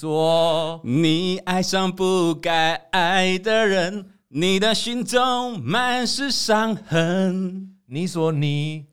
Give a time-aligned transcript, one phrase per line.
[0.00, 7.76] 说你爱上不该爱的人，你的心中满是伤痕。
[7.84, 8.86] 你说你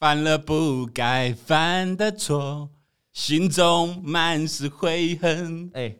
[0.00, 2.68] 犯了不该犯的错，
[3.12, 5.70] 心中满是悔恨。
[5.72, 5.94] 哎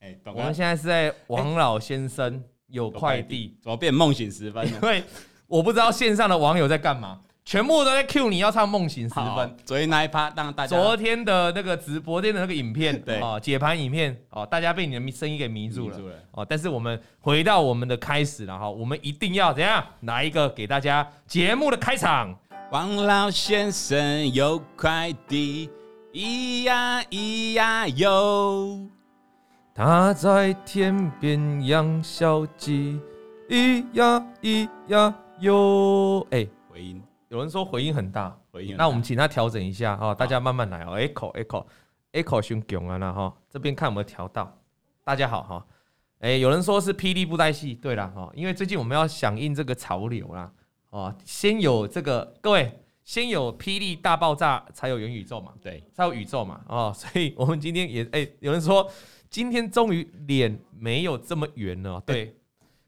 [0.00, 4.80] 哎，懂我们现在是在王老先生有快递，怎么变梦醒时分了？
[4.82, 5.04] 因为
[5.46, 7.20] 我不知道线上的网友在干嘛。
[7.46, 9.24] 全部都在 cue 你要唱《梦醒时分》。
[9.64, 10.76] 昨天那一趴让大家。
[10.76, 16.44] 昨天的那个直播，间的那个影片， 对啊，解盘影片，哦，大家被你的声音给迷住了，迷住了哦。
[16.44, 22.36] 但是我们回到我们的开始了哈，我们一定要怎样拿一个给大家节目的开场。
[22.72, 25.70] 王老先生有快递，
[26.12, 28.88] 咿呀咿呀哟，
[29.72, 32.98] 他在天边养小鸡，
[33.48, 36.26] 咿呀咿呀哟。
[36.32, 37.00] 哎，回音。
[37.28, 38.76] 有人说回音很大，回音。
[38.78, 40.96] 那我们请他调整一下哈，大家慢慢来哦。
[40.96, 41.66] Echo Echo
[42.12, 44.56] Echo 胸囧啊，哈，这边看有没有调到。
[45.02, 45.66] 大家好哈，
[46.20, 50.52] 哎，有人说是霹雳布袋戏，对了哈，因为最近我们要响应这个潮流啦，
[50.90, 58.88] 哦，先有这个各位，先有霹雳大爆炸，才有元宇宙嘛，对，才有宇宙嘛，哦， 所以我们今天也哎，有人说
[59.28, 62.36] 今天终于脸没有这么圆了，对，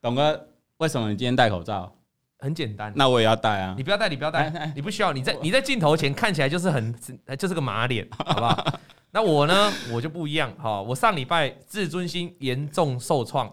[0.01, 1.93] 董哥，为什么你今天戴口罩？
[2.39, 3.75] 很简单，那我也要戴啊！
[3.77, 5.13] 你不要戴，你不要戴，你不需要。
[5.13, 6.95] 你在你在镜头前看起来就是很，
[7.37, 8.65] 就是个马脸，好不好？
[9.11, 10.81] 那我呢，我就不一样哈。
[10.81, 13.53] 我上礼拜自尊心严重受创？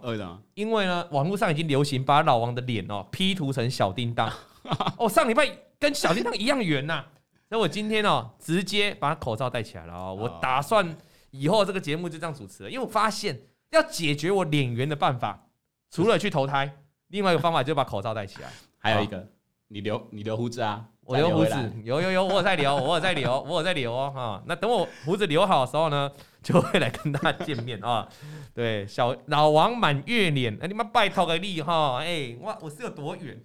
[0.53, 4.31] 因为呢，网络上已经流行把老王的脸哦 P 图成小叮当，
[4.99, 5.49] 哦，上礼拜
[5.80, 7.05] 跟小叮当一样圆呐。
[7.49, 10.14] 所以我今天哦，直接把口罩戴起来了哦。
[10.14, 10.95] 我打算
[11.31, 13.39] 以后这个节目就这样主持了，因为我发现
[13.72, 15.47] 要解决我脸圆的办法，
[15.89, 16.75] 除了去投胎，
[17.08, 18.49] 另外一个方法就是把口罩戴起来。
[18.86, 19.28] 还有一个，哦、
[19.67, 20.86] 你留你留胡子啊？
[21.02, 24.44] 我留胡子，有有有，我有在留，我有在留，我有在留哦哈。
[24.45, 26.11] 那等我胡子留好的时候呢，
[26.43, 28.08] 就会来跟大家见面啊。
[28.54, 33.36] 对，小老王满月脸，哎你们拜托个力哈，哎我我是有多远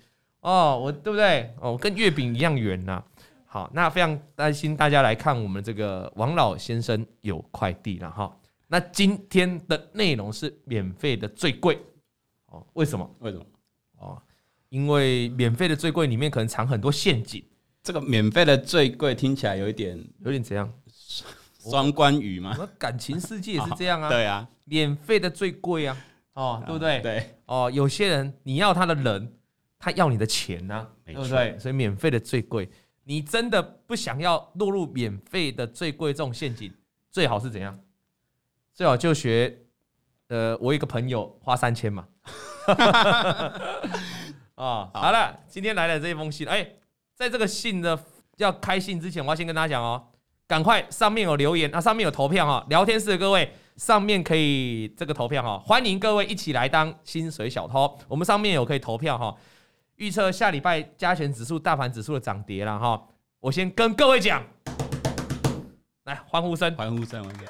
[0.41, 1.55] 哦，我对不对？
[1.59, 3.03] 哦，跟月饼一样圆呐。
[3.47, 8.31] 好，那非常担心大家来看我们这个王老先生有快递了哈。
[8.69, 11.79] 那今天的内容是免费的最贵
[12.47, 13.11] 哦，为什么？
[13.19, 13.45] 为什么？
[14.71, 14.77] 哦。
[14.77, 17.45] 因为免费的最贵里面可能藏很多陷阱。
[17.83, 20.73] 这个免费的最贵听起来有一点有点怎样？
[21.59, 22.57] 双关语吗？
[22.79, 24.09] 感情世界也是这样啊。
[24.09, 25.97] 对啊，免费的最贵啊。
[26.35, 27.01] 哦，对不对？
[27.01, 27.39] 对。
[27.47, 29.33] 哦，有些人你要他的人，
[29.79, 31.59] 他要你的钱呢，对不对？
[31.59, 32.69] 所以免费的最贵。
[33.05, 36.73] 你真的不想要落入免费的最贵这种陷阱，
[37.11, 37.79] 最好是怎样？
[38.73, 39.59] 最好就学，
[40.29, 42.07] 呃，我一个朋友花三千嘛。
[44.61, 45.11] 哦，好。
[45.11, 46.67] 了，今天来了这一封信，哎，
[47.15, 47.99] 在这个信的
[48.37, 50.07] 要开信之前，我要先跟大家讲哦，
[50.47, 59.35] 赶快上面有留言，啊，上面有投票哈，聊天室的各位上面可以这个投票哈，欢迎各位一起来当薪水小偷，我们上面有可以投票哈，
[59.97, 63.03] 预测下礼拜加权指数、大盘指数的涨跌了哈，
[63.41, 64.45] 我先跟各位讲，
[66.05, 67.49] 来欢呼声，欢呼声，欢呼声，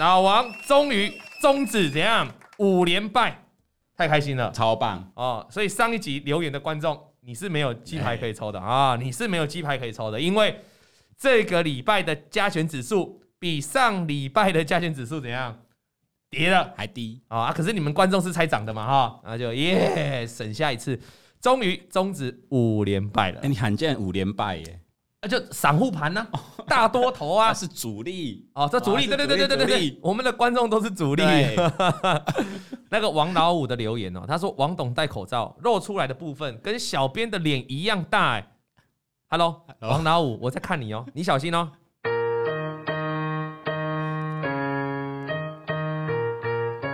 [0.00, 2.28] 老王终于终止怎样？
[2.58, 3.44] 五连败。
[4.00, 5.46] 太开心了，超棒哦！
[5.50, 8.96] 所以上一集留言的观众，你是没有鸡排可以抽的啊！
[8.96, 10.58] 你是没有鸡排可以抽的，因为
[11.18, 15.54] 这个礼拜的加权指数比上礼拜的加权指数怎样？
[16.30, 17.52] 跌了还低啊！
[17.52, 19.20] 可是你们观众是猜涨的嘛哈？
[19.22, 20.98] 那就耶，省下一次，
[21.38, 23.40] 终于终止五连败了。
[23.42, 24.79] 哎，你罕见五连败耶！
[25.22, 26.26] 那就散户盘呢，
[26.66, 31.22] 大多头啊，是主力哦，这主力，对对对对对对，我们的观众都是主力。
[32.88, 38.50] 那个王老五的留言哦，他说王董戴口罩露出来的部分跟小编的脸一样大哎。
[39.28, 41.70] Hello，王老五，我在看你哦，你小心哦。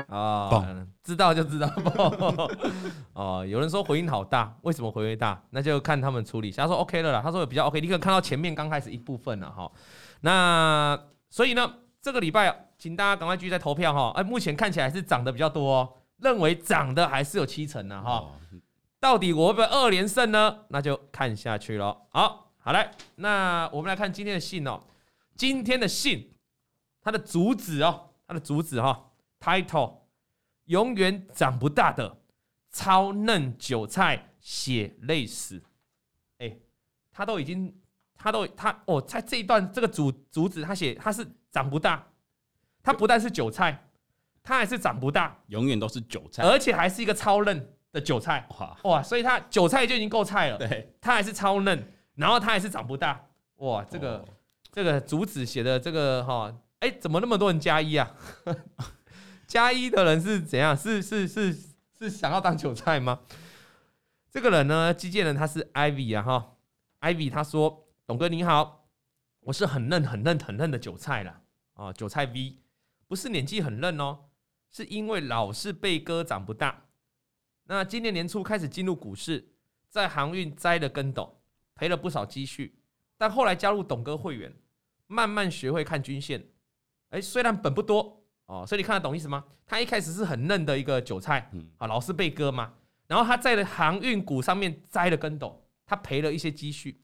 [0.08, 0.75] 啊。
[1.06, 1.70] 知道就知道
[3.14, 5.40] 哦，有人说回音好大，为什么回音大？
[5.50, 6.50] 那就看他们处理。
[6.50, 9.70] 他说 OK 了啦，他说比较 OK，你可以看到前面刚开始一部分了哈。
[10.22, 10.98] 那
[11.30, 14.12] 所以呢，这个礼拜请大家赶快继续再投票哈。
[14.16, 18.24] 哎，目前看起来是涨的比较多哦，认为涨的还是有七成呢哈。
[18.98, 20.58] 到底我会不会二连胜呢？
[20.70, 21.96] 那就看下去了。
[22.10, 24.80] 好，好来，那我们来看今天的信哦。
[25.36, 26.32] 今天的信，
[27.00, 30.05] 它的主旨哦，它的主旨哈，title。
[30.66, 32.18] 永远长不大的
[32.70, 35.60] 超嫩韭菜血泪史，
[36.38, 36.56] 哎，
[37.10, 37.74] 他都已经，
[38.14, 42.06] 他都他哦，在这一段这个主主旨，他写他是长不大，
[42.82, 43.88] 他不但是韭菜，
[44.42, 48.76] 他还是长不大，永远都是韭菜，而且还是一个超嫩的韭菜，哇。
[48.84, 53.24] 哇，所以他韭菜就已经够菜了，对，他还是超嫩，然后他还是长不大，
[53.56, 54.28] 哇，这个、哦、
[54.70, 58.14] 这个主旨写的这个哈哎，怎么那么多人加一啊？
[59.46, 60.76] 加一的人是怎样？
[60.76, 61.56] 是是是
[61.98, 63.20] 是想要当韭菜吗？
[64.30, 66.56] 这个人呢，基建人他是 Ivy 啊哈
[67.00, 68.88] ，Ivy 他说：“董哥你好，
[69.40, 71.42] 我是很嫩很嫩很嫩的韭菜了
[71.74, 72.58] 啊，韭菜 V
[73.06, 74.18] 不是年纪很嫩哦，
[74.70, 76.84] 是因为老是被割长不大。
[77.64, 79.52] 那今年年初开始进入股市，
[79.88, 81.40] 在航运栽了跟斗，
[81.74, 82.78] 赔了不少积蓄，
[83.16, 84.54] 但后来加入董哥会员，
[85.06, 86.46] 慢慢学会看均线。
[87.10, 89.44] 哎，虽然本不多哦，所以你看得懂意思吗？
[89.66, 92.72] 他一开始是很嫩的一个韭菜，啊，老是被割嘛。”
[93.08, 97.00] 然后他在的航运股上面栽了跟斗，他赔了一些积蓄，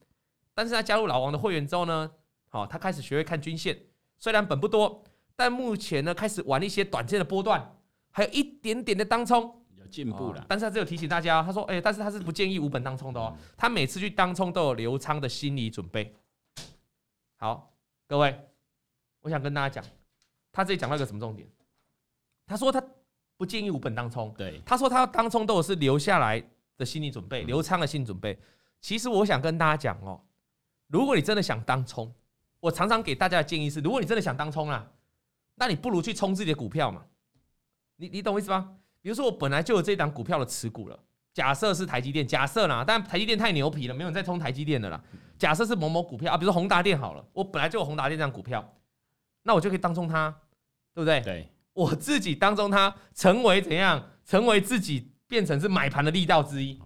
[0.53, 2.11] 但是他加入老王的会员之后呢，
[2.49, 3.77] 好，他开始学会看均线，
[4.17, 5.01] 虽然本不多，
[5.35, 7.75] 但目前呢开始玩一些短线的波段，
[8.11, 10.45] 还有一点点的当冲，有进步了。
[10.49, 16.13] 但是他只有提醒大家，他说，哎，但是他是不建议无本当冲的哦，他每次去当冲都有留仓的心理准备。
[17.37, 17.73] 好，
[18.07, 18.37] 各位，
[19.21, 19.91] 我想跟大家讲，
[20.53, 21.45] 他这里讲到一个什么重点？
[22.45, 22.81] 他说他。
[23.35, 24.31] 不建议无本当冲。
[24.37, 26.41] 对，他说他要当冲都是留下来
[26.77, 28.37] 的心理准备，留仓的心理准备。
[28.79, 30.21] 其实我想跟大家讲哦，
[30.87, 32.13] 如果你真的想当冲，
[32.59, 34.87] 我常常给大家的建议是，如果你真的想当冲啊，
[35.55, 37.03] 那你不如去冲自己的股票嘛。
[37.97, 38.77] 你你懂我意思吗？
[39.01, 40.97] 比如说我本来就有这档股票的持股了，
[41.33, 45.03] 假设是台积电，假设啦，但台积电太牛皮了，没有人再冲台积电的啦。
[45.39, 48.73] 假设是某某股票啊，比如说宏达电好了，我本来就有宏达电这档股票，
[49.43, 50.33] 那我就可以当中它，
[50.93, 51.21] 对不对？
[51.21, 51.47] 对。
[51.73, 54.03] 我自己当中，它成为怎样？
[54.23, 56.79] 成为自己变成是买盘的力道之一，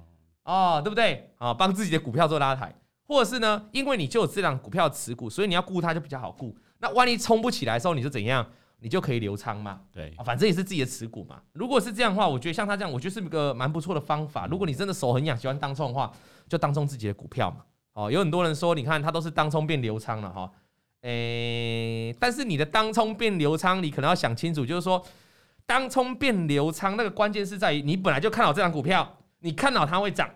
[0.44, 1.30] 哦，对不对？
[1.38, 2.74] 啊，帮自己的股票做拉抬，
[3.06, 6.56] 或者是呢，因为你就有这档股票持股，所以你要顾它就比较好顾。
[6.80, 8.48] 那万一冲不起来的时候，你就怎样？
[8.80, 9.82] 你就可以留仓嘛。
[9.92, 11.42] 对，反正也是自己的持股嘛。
[11.52, 14.48] 如果是这样的话，我觉得像他这样，我觉得是一个蛮不错的方法。
[14.48, 16.12] 如果你真的手很痒，喜欢当冲的话，
[16.48, 17.58] 就当冲自己的股票嘛。
[17.94, 20.52] 哦，有很多人说，你看他都是当冲变流仓了哈。
[21.02, 25.06] 诶、欸，但是你的当冲变流仓，你可能要想清楚，就是说，
[25.66, 30.30] 当冲变流仓那个关键是在于你本来就看好这张股票，你看好它会涨，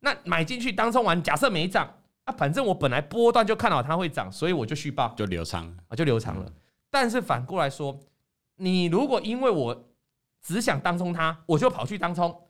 [0.00, 1.88] 那买进去当冲完，假设没涨
[2.24, 6.52] 啊，反正我本来波段就看好它会涨，所以我就续报，就流仓啊，就流仓了。
[6.90, 7.98] 但是反过来说，
[8.56, 9.88] 你如果因为我
[10.42, 12.48] 只想当冲它，我就跑去当冲，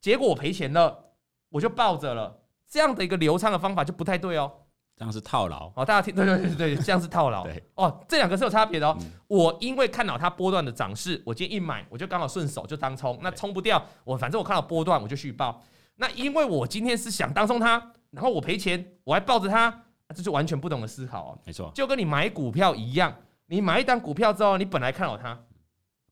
[0.00, 1.12] 结果我赔钱了，
[1.50, 4.52] 我就抱着了，这样的一个流仓的方法就不太对哦。
[4.96, 7.44] 这样是套牢哦，大家听对对对对，这样是套牢。
[7.44, 8.96] 对哦，这两个是有差别的哦。
[9.28, 15.62] 我因为看到它波段的涨势，我今天一买，我就刚好顺手就当冲，那冲不掉，我反正我看到波段我就续报。
[15.96, 19.84] 那因为我今天是想当冲它，然后我赔钱，我还抱着它，
[20.14, 21.38] 这就完全不懂得思考哦。
[21.44, 23.14] 没错，就跟你买股票一样，
[23.46, 25.38] 你买一单股票之后，你本来看好它，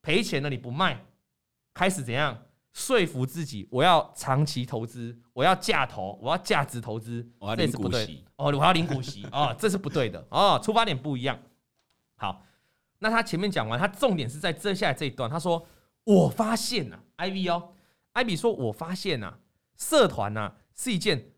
[0.03, 1.07] 赔钱了你不卖，
[1.73, 2.37] 开始怎样？
[2.75, 11.39] 说服自己，我要长期投资，我要价投，我要价值投资，我要领股息哦，我要领股息 哦，这是不对的哦，出发点不一样。
[12.17, 12.43] 好，
[12.99, 15.65] 那他前面讲完，他重点是在接下来这一段，他说
[16.05, 17.71] ：“我发现呐，Ivy 哦
[18.13, 19.35] 艾比说，我发现呐，
[19.77, 21.31] 社团呐是一件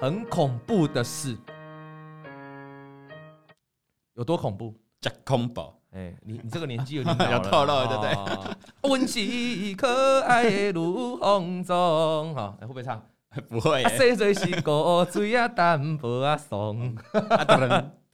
[0.00, 1.36] 很恐怖的事，
[4.14, 4.74] 有多恐怖？
[5.00, 8.90] 真恐怖。”哎，你你这个年纪有点老了， 有透露对不对？
[8.90, 13.00] 温馨可爱如红妆，哈，会不会唱？
[13.48, 13.82] 不会。
[13.84, 16.96] 细细是个水啊，淡薄啊，松。
[17.12, 17.68] 等等等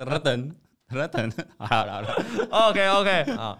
[0.06, 0.54] 等
[0.88, 3.58] 等等， 好了好了，OK OK 啊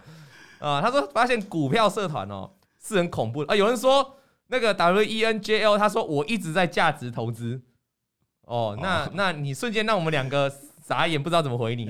[0.59, 3.55] 啊，他说发现股票社团哦是很恐怖的啊。
[3.55, 7.61] 有人说那个 W E N J L，他说我一直在价值投资。
[8.41, 10.51] 哦，那那你瞬间让我们两个。
[10.83, 11.89] 傻眼，不知道怎么回你。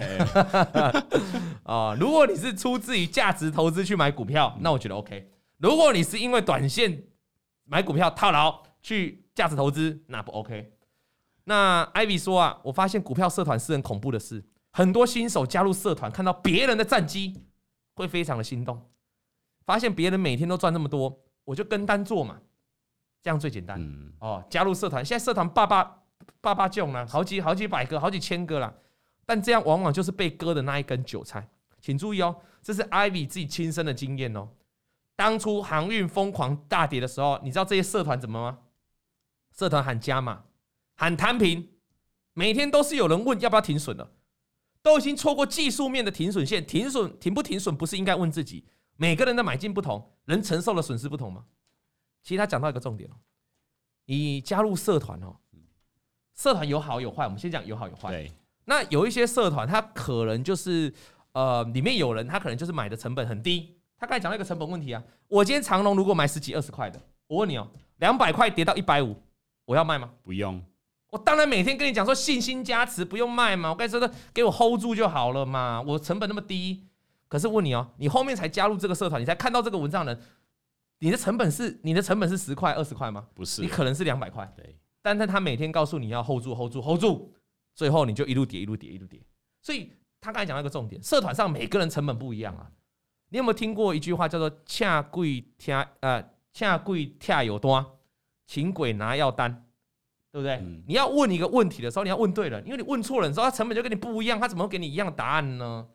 [1.64, 5.32] 啊，如果你是出自于价值投资去买股票，那我觉得 OK。
[5.58, 7.06] 如果你是因为短线
[7.66, 10.78] 买股票套牢去价值投资，那不 OK。
[11.46, 17.46] 那 Ivy 说啊，我发现股票社团是很恐怖的事，很多新手加入社团，看到别人的战绩
[17.96, 18.90] 会非常的心动，
[19.66, 22.40] 发现别人每天都赚那么多，我就跟单做嘛，
[23.22, 23.82] 这样最简单。
[24.20, 26.04] 哦，加入社团，现在社团爸爸
[26.40, 28.74] 爸爸囧了，好几好几百个，好几千个了。
[29.26, 31.48] 但这样往往就是被割的那一根韭菜，
[31.80, 34.50] 请注意哦，这是 Ivy 自己亲身的经验哦。
[35.16, 38.60] 当初航运疯狂大跌的时候，你知道这些社团怎么吗？
[39.52, 40.44] 社团喊加码，
[40.96, 41.70] 喊摊平，
[42.34, 44.12] 每天都是有人问要不要停损了，
[44.82, 48.66] 都已经错过技术面的停损线，停损停不停损不是应该问自己？
[48.98, 51.46] 每个人的买进不同，人承受的损失不同吗？
[52.24, 53.16] 其实他讲到一个重点哦，
[54.06, 55.36] 你加入社团哦，
[56.36, 58.32] 社团有好有坏，我们先讲有好有坏。
[58.66, 60.94] 那有一些社团，他可能就是
[61.32, 63.76] 呃，里面有人，他可能就是买的成本很低。
[63.98, 67.68] 他刚才讲那个成本问题啊，我今天长隆如果买十几二十块的，我问你哦，
[67.98, 69.16] 两百块跌到一百五，
[69.72, 70.10] 我要卖吗？
[70.22, 70.62] 不用。
[71.12, 73.70] 我当然每天跟你讲说信心加持，不用卖嘛。
[73.70, 75.82] 我刚才说的，给我 hold 住就好了嘛。
[75.82, 76.86] 我成本那么低，
[77.30, 80.22] 可是问你哦，你后面才加入这个社团，你才看到这个文章的人，
[81.00, 83.28] 你的成本是你的成本是十块二十块吗？
[83.34, 84.52] 不是，你可能是两百块。
[84.58, 87.34] 对，但是他每天告诉你要 hold 住 hold 住 hold 住，
[87.74, 89.22] 最后你就一路跌一路跌一路跌。
[89.62, 92.70] 所以他刚才讲到一个重点，社团上每个人成本不一样啊。
[93.30, 96.22] 你有没有听过一句话叫做“恰贵听呃
[96.54, 98.01] 恰贵听有多，
[98.52, 99.66] 请鬼拿药单”，
[100.30, 100.56] 对不对？
[100.56, 105.88] 嗯、你要问一个问题的时候，你要问对了，因为你问错了的时候，他成本就跟你不一样，他怎么会给你一样的答案呢？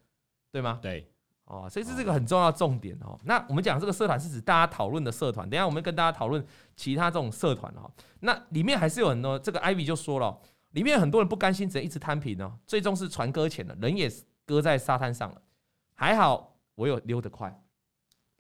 [0.51, 0.79] 对吗？
[0.81, 1.07] 对，
[1.45, 3.19] 哦，所以这是一个很重要的重点哦。
[3.25, 6.43] 那我们讲这个社团是指大家讨论的社团，等一下我们跟大家讨论
[6.75, 7.91] 其他这种社团哈。
[8.21, 14.11] 那里面还是有很多，这个 Ivy 就说了，里面很多人不甘心，只能一直摊平哦，最终是船搁浅了，人也
[14.47, 15.43] 搁在沙滩上了，
[15.95, 16.55] 还好。
[16.77, 17.59] 我有溜得快，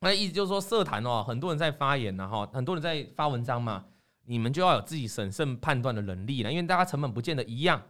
[0.00, 3.86] 那意思就是说，社团哦，很多人在发言然后很多人在发文章嘛，
[4.26, 7.82] 你们就要有自己审慎判断的能力了，因为大家成本不见得一样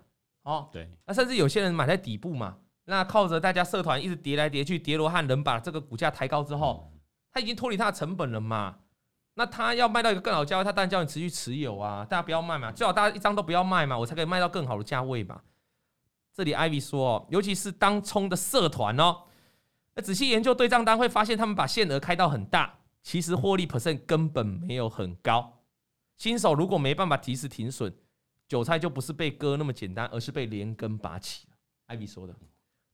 [0.42, 0.68] 哦。
[0.70, 6.92] 对，那甚至有些人买在底部嘛，那靠着大家社团一直跌来跌去，叠罗汉能把这个股价抬高之后，
[7.32, 8.76] 他已经脱离他的成本了嘛，
[9.34, 15.40] 那他要卖到一个更好价位，他当然叫你持续持有啊，大家不要卖嘛，最好大家一张都不要卖嘛，我才可以卖到更好的价位嘛。
[16.34, 19.22] 这里 Ivy 说，尤其是当冲的社团哦。
[19.94, 25.55] 那仔细研究对账单，会发现他们把限额开到很大，其实获利 percent 根本没有很高。
[26.16, 27.92] 新手如果没办法及时停损，
[28.48, 31.46] 韭菜就不是被割那么简单，而是被连根拔起。
[31.86, 32.34] 艾比说的，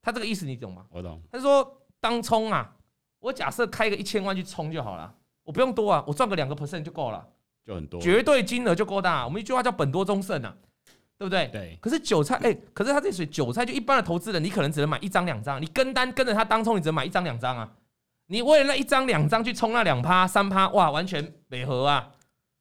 [0.01, 0.87] 他这个意思你懂吗？
[0.91, 1.23] 我懂。
[1.31, 2.75] 他说当冲啊，
[3.19, 5.15] 我假设开个一千万去冲就好了，
[5.45, 7.27] 我不用多啊，我赚个两个 percent 就够了，
[7.65, 9.25] 就很多，绝对金额就够大。
[9.25, 10.57] 我们一句话叫本多终胜啊。
[11.19, 11.47] 对不对？
[11.53, 11.79] 对。
[11.81, 15.63] 可是韭菜，哎、欸，可是他这属于韭菜，就一般的投资人，你可能只能买一张两张。
[15.63, 17.73] 你跟单跟着他当冲，你只能买一张两张啊。
[18.27, 22.11] 你为了那一张两张去冲那两趴三趴，哇，完全违和啊。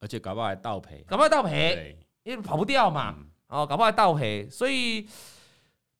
[0.01, 3.15] 而且搞不好还倒赔，搞不好倒赔，因为跑不掉嘛。
[3.17, 5.07] 嗯、哦，搞不好还倒赔，所以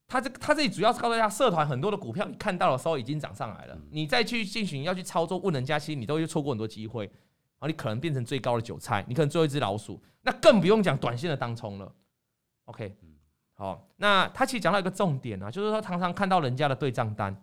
[0.08, 7.14] 他这他这里主要是告诉大家，社团很多的股票你看到的时候已经涨上来了，嗯、你再去进行要去操作问人家，其实你都会错过很多机会，然
[7.60, 11.94] 后你可能变成最高的韭菜，你可能最后一只老鼠，那更不用讲短线的当冲了。
[12.66, 12.96] OK，
[13.54, 17.36] 好，那他其实讲到一个重点啊，就是说常常看到人家的对账单，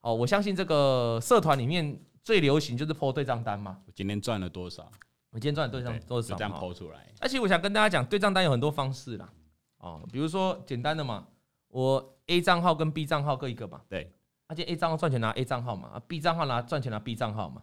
[0.00, 3.78] 哦，我相信这个社团里面最流行就是 po 对账单嘛。
[3.86, 4.90] 我今天赚了多少？
[5.36, 6.34] 我今天赚了对账多少？
[6.34, 7.06] 这样 po 出来。
[7.20, 9.30] 而且我想跟大家讲，对账单有很多方式啦，
[9.76, 11.26] 哦，比如说简单的嘛，
[11.68, 14.10] 我 A 账号跟 B 账号各一个嘛，对，
[14.46, 17.60] 而且 A 账号赚钱拿 A 账号嘛，B 账号拿赚钱拿 B 账号嘛，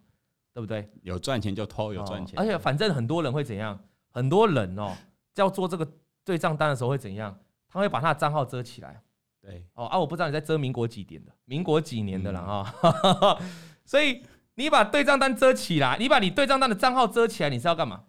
[0.54, 0.88] 对不对？
[1.02, 2.38] 有赚钱就偷，有赚钱。
[2.38, 3.80] 而且反正很多人会怎样？
[4.12, 4.96] 很多人哦，
[5.36, 5.88] 要做这个。
[6.26, 7.38] 对账单的时候会怎样？
[7.68, 9.02] 他会把他的账号遮起来。
[9.42, 12.74] 对哦啊，我不知道你在遮民国几点的，民国几年的了啊。
[12.82, 13.38] 嗯、
[13.84, 14.24] 所以
[14.56, 18.04] 你把对账单遮起来，你把你对账单的账号遮起来，你是要干嘛？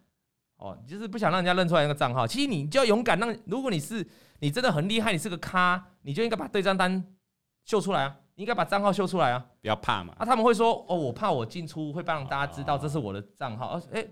[0.56, 2.26] 哦，你就是不想让人家认出来那个账号。
[2.26, 4.06] 其实你就要勇敢让，如果你是
[4.38, 7.04] 你真的很厉害，你是个咖，你就应该把对账单
[7.64, 9.44] 秀出来啊，你应该把账号秀出来啊。
[9.60, 10.14] 不要怕嘛。
[10.18, 13.80] 啊，他们会说哦，我怕我进出会让大家知道这是我的账号。
[13.92, 14.06] 哎、哦、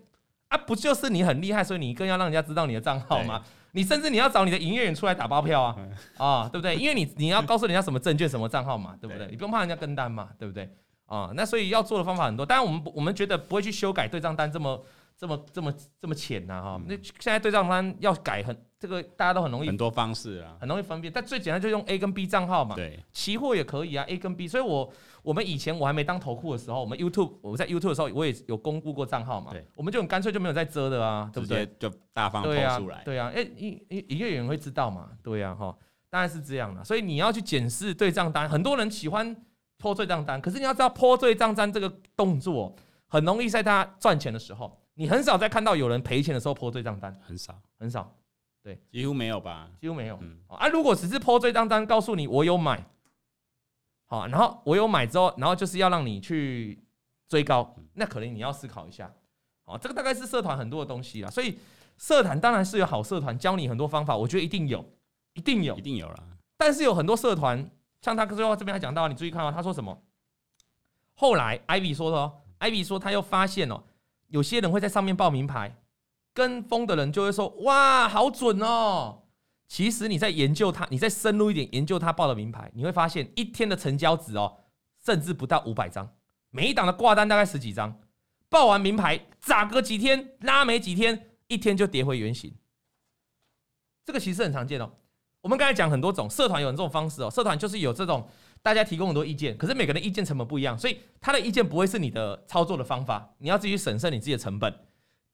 [0.49, 3.43] 啊，不就是你很厉害，所以你更要让人家知道你的账号吗？
[3.75, 5.77] 你甚至你要找你的营业员出来打包票啊，
[6.19, 6.77] 啊， 对不对？
[6.77, 9.29] 因为你你要告诉人家什么证券、什么账号嘛，对不对？
[9.31, 10.71] 你不用怕人家跟单嘛，对不对？
[11.15, 12.47] 啊，那所以要做的方法很多。
[12.47, 14.83] 当然，我们我们觉得不会去修改对账单这么
[15.17, 16.81] 这么这么这么浅呐，哈。
[16.87, 21.13] 那现在对账单要改很这个大家都很容易，很多方式啊，很容易分辨。
[21.13, 24.49] 但最简单就用 A 跟 B 账号嘛，对，期货也可以啊，A 跟 B。
[24.49, 24.93] 所以我。
[25.23, 29.53] 我们以前我还没当投库的时候，我们 YouTube 我在 YouTube 的时候，我也有公布过账号嘛。
[29.53, 31.65] 对，我们就很干脆就没有再遮的啊，对不对？
[31.79, 32.51] 就大方抛
[32.81, 33.03] 出来。
[33.05, 35.11] 对啊，哎，营营营业员会知道嘛？
[35.23, 35.73] 对呀，哈，
[36.11, 36.83] 当然是这样了。
[36.83, 39.33] 所以你要去检视对账单，很多人喜欢
[39.83, 42.75] po 对账单，可是你要知道 po 对账单这个动作
[43.09, 48.15] 很容易在他赚钱的时候，你很少再看到有人赔钱的时候 po 对账单，很少很少，
[48.63, 49.69] 对，几乎没有吧？
[49.81, 50.17] 几乎没有。
[50.23, 52.87] 嗯，啊，如果只是 po 对账单，告诉你我有买。
[54.07, 56.79] 好，然后我有买之后，然后就是要让你去
[57.29, 59.11] 追高，那可能你要思考一下。
[59.65, 61.59] 好，这个大概是社团很多的东西啦，所以
[61.97, 64.85] 社团当然是有好社团教你很多方法，我觉得一定有，
[65.33, 66.25] 一定有，一定有啦。
[66.59, 67.71] 但是有很多社团，
[68.03, 70.03] 像他最后这边还讲到，你注意看哦，他说什么？
[71.15, 73.85] 后来 Ivy 说的哦，Ivy 说他又发现哦，
[74.27, 75.77] 有些人会在上面报名牌，
[76.35, 79.21] 跟风的人就会说哇，好准哦。
[79.69, 84.65] 其实你在研究他，你再深入一点研究他报的名牌，你会发现一天的成交值哦，
[85.03, 86.15] 甚至不到五百张，
[86.51, 88.01] 每一档的挂单大概十几张，
[88.49, 92.55] 报完名牌，咋个几天拉没几天，一天就跌回原形。
[94.05, 94.93] 这个其实很常见哦。
[95.43, 98.27] 我们刚才讲很多种社团有这种方式哦，社团就是有这种
[98.63, 104.73] 大家提供很多意见，可是每个人的意见成本不一样，所以他的意见不会是你的操作的方法，你要自己审慎你自己的成本。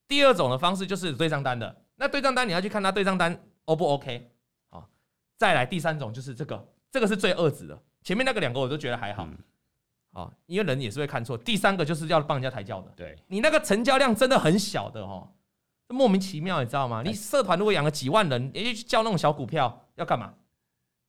[0.07, 3.39] 第二种的方式就是对账单的，那对账单你要去看他对账单。
[3.65, 4.31] O 不 OK？
[4.71, 4.89] 好，
[5.37, 7.79] 再来第三种就是这个，这个是最恶质的。
[8.01, 9.29] 前面那个两个我都觉得还好。
[10.13, 11.37] 啊，因为人也是会看错。
[11.37, 15.29] 第三个就是要帮人家抬轿的，对，你那个成交量真的很小的哦，
[15.89, 17.03] 莫名其妙，你知道吗？
[17.05, 20.33] 你社团如果养了几万人，也去叫那种小股票要干嘛？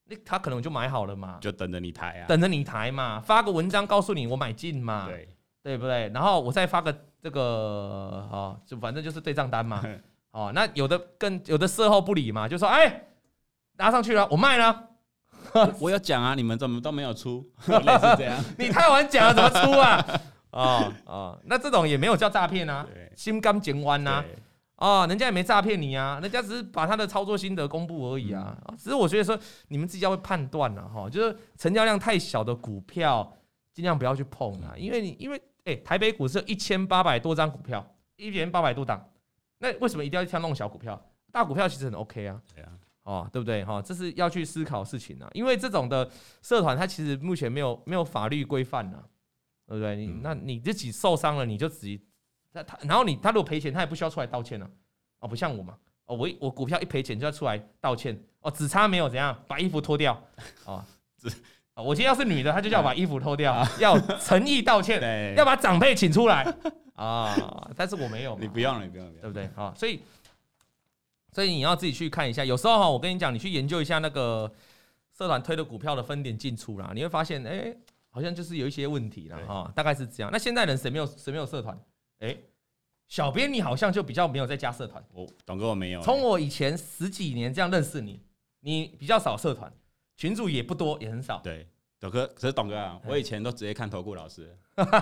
[0.05, 5.29] 那他可能就买好了嘛，就等着你抬啊，等着你抬嘛，发个文章告诉你我买进嘛，对，
[5.63, 6.09] 对不对？
[6.13, 6.93] 然后我再发个
[7.23, 7.41] 这个
[8.31, 9.83] 哦，就反正就是对账单嘛，
[10.33, 13.05] 哦，那有的更有的事后不理嘛，就说哎，
[13.79, 14.89] 拉上去了，我卖了。
[15.81, 17.45] 我有讲啊，你们怎么都没有出？
[17.67, 20.07] 类似这样，你太晚讲了，怎么出啊？
[20.51, 24.11] 哦哦，那这种也没有叫诈骗啊，心甘情愿呐。
[24.11, 24.25] 啊，
[25.09, 28.57] 人家也没诈骗你啊，人家只是把他的操作心得公布而已啊。
[28.67, 33.37] 嗯、只是我觉得说，你们自己要会判断了哈，就是成交量太小的股票，
[33.73, 39.07] 尽量不要去碰啊，因为你因为哎、欸，台北股市一千八百多张股票，一千八百多档，
[39.59, 41.01] 那为什么一定要去挑那种小股票？
[41.31, 42.41] 大股票其实很 OK 啊。
[42.55, 42.73] 对啊。
[43.03, 43.65] 哦，对不对？
[43.65, 46.09] 哈，这是要去思考事情啊，因为这种的
[46.43, 49.03] 社团，它其实目前没有没有法律规范呐，
[49.67, 49.97] 对不对？
[49.97, 52.01] 你那你自己受伤了，你就自己
[52.53, 54.71] 他他，然后你他如果赔钱，他也不需要出来道歉了，
[55.21, 55.77] 哦，不像我嘛，
[56.07, 60.21] 哦，我我股票一赔钱就要出来道歉，哦，只差没有怎样把衣服脱掉，
[60.65, 60.85] 哦，
[61.75, 66.43] 我今天要是女的，他就叫我把衣服脱掉，要诚意道歉，要把长辈请出来
[66.95, 67.35] 啊，
[67.77, 69.49] 但是我没有，你不用了，你不用，对不对？
[69.57, 70.01] 啊，所以。
[71.33, 74.53] 所以你要自己去看一下，有时候哈，我跟你讲，你去研究一下那个
[75.17, 77.79] 社团推的股票的分点进出啦，你会发现，哎、欸，
[78.11, 79.39] 好像就是有一些问题了。
[79.47, 80.31] 哈，大概是这样。
[80.33, 81.79] 那现在人谁没有谁没有社团？
[82.21, 82.45] 哎、欸，
[83.09, 85.03] 小编你好像就比较没有在加社团。
[85.13, 86.01] 我董哥我没有。
[86.01, 88.23] 从我以前十几年这样认识你，
[88.61, 89.71] 你比较少社团，
[90.17, 91.39] 群主也不多，也很少。
[91.43, 91.67] 对，
[91.99, 94.57] 董哥，可是董哥啊，我以前都直接看投顾老师，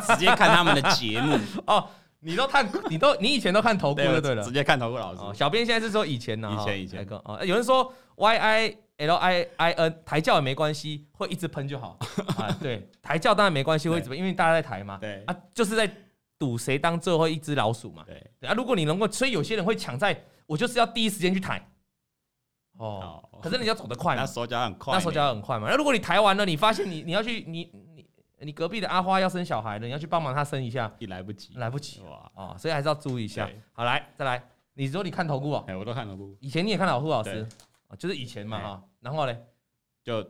[0.06, 1.88] 直接看他们的节目 哦。
[2.20, 5.20] 你都看，你都你以前都看投顾就对了，直接看投顾老师。
[5.20, 11.96] 哦、小编现在是说以前呢，以前以前哦，有人说 Y I L I I N 抬轿也没关系，会一直喷就好
[12.36, 12.50] 啊。
[12.60, 14.18] 对，抬轿当然没关系，会一直喷？
[14.18, 14.98] 因为大家在抬嘛。
[14.98, 15.88] 对啊，就是在
[16.38, 18.04] 赌谁当最后一只老鼠嘛。
[18.06, 21.60] 对，对啊，如果你能够，所以有些人会抢在，我就是要第一时间去抬。
[22.78, 25.68] 哦，可是你要走得快，那手脚很快，那手脚很快嘛。
[25.68, 27.70] 那如果你抬完了，你发现你你要去你。
[27.72, 32.56] 你你隔壁的阿花要生小孩了，你要去帮忙她生一下，也来不及，来不及哇啊！
[32.56, 33.50] 所以还是要注意一下。
[33.72, 34.40] 好，来再来，
[34.74, 36.36] 你说你看投顾哦，哎，我都看投顾。
[36.38, 37.44] 以前你也看老胡老师，
[37.98, 38.84] 就是以前嘛哈。
[39.00, 39.44] 然后嘞，
[40.04, 40.24] 就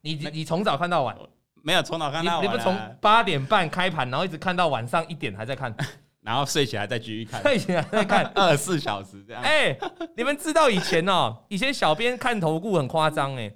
[0.00, 1.16] 你你从早看到晚，
[1.62, 5.74] 没有从早看到晚，你不从八点半开盘，然后一直看到晚上一点还在看，
[6.22, 8.24] 然后睡起来再继续看，睡起来再看。
[8.34, 9.42] 二十四小时这样。
[9.42, 9.76] 哎，
[10.16, 13.52] 你们知道以前哦，以前小编看投顾很夸张哎。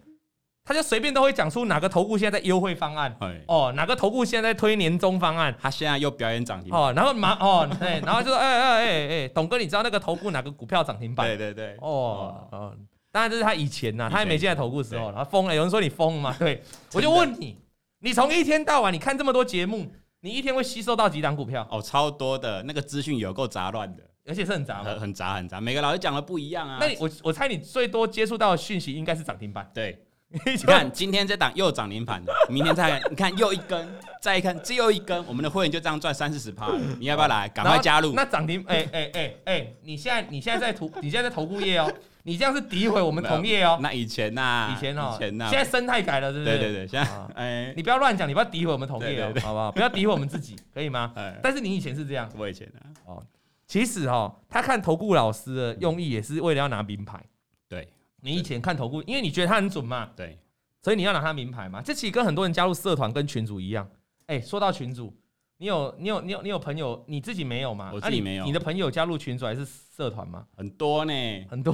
[0.64, 3.12] 他就随便都会讲出哪个投顾现在在优惠方案，
[3.48, 11.26] 哦，哪个投顾现在在推年终方案，他现在又表演涨停哦，然后马哦，对，然后就说，哎哎哎哎，董哥，你知道那个投顾哪个股票涨停板？
[11.26, 12.72] 对对对，哦哦，
[13.10, 16.32] 当然这是他以前呐，他还没进来投顾的时候，他疯了，有人说你疯嘛？
[16.38, 16.62] 对，
[16.92, 17.58] 我就问你，
[18.04, 19.86] 你从一天到晚你看这么多节目，
[20.20, 21.66] 你一天会吸收到几档股票？
[21.70, 26.78] 哦，超多的，那个资讯有够杂乱的，而且是很杂，很很杂很杂，每个老师讲的不一样啊。
[26.80, 30.04] 那我我猜你最多接触到的讯息应该是涨停板，对。
[30.46, 33.86] 你看，今天这档又涨停板，明天再看， 你看又一根，
[34.22, 36.72] 再一看，这又一根，我们的会员就这样赚三四十趴。
[36.98, 37.46] 你要不要来？
[37.50, 38.14] 赶快加入。
[38.14, 41.92] 那涨停，哎哎哎哎，你现在你现在在投，你现在在投顾业哦，
[42.24, 43.78] 你这样是诋毁我们同业哦。
[43.82, 46.50] 那以前呐，以前哦，以前呐，现在生态改了，是不是？
[46.50, 49.72] 对对对，现在哎，你不要乱讲，你不要诋毁我们同业哦，好不好？
[49.72, 51.12] 不要诋毁我们自己， 可以吗？
[51.42, 53.22] 但是你以前是这样，我以前啊，哦，
[53.66, 57.22] 其实哈，他看投顾老师的用意也是为了要拿名牌。
[57.68, 57.88] 对，
[58.20, 60.10] 你以前看投顾，因为你觉得他很准嘛。
[60.16, 60.38] 对。
[60.84, 61.80] 所以你要拿他名牌嘛？
[61.80, 63.88] 这其实跟很多人加入社团跟群主一样。
[64.26, 65.16] 哎，说到群组，
[65.62, 67.92] 你有你有你有你有朋友，你自己没有吗？
[67.94, 68.44] 我自己没有。
[68.44, 70.44] 你的朋友加入群组还是社团吗？
[70.56, 71.12] 很多呢，
[71.48, 71.72] 很多。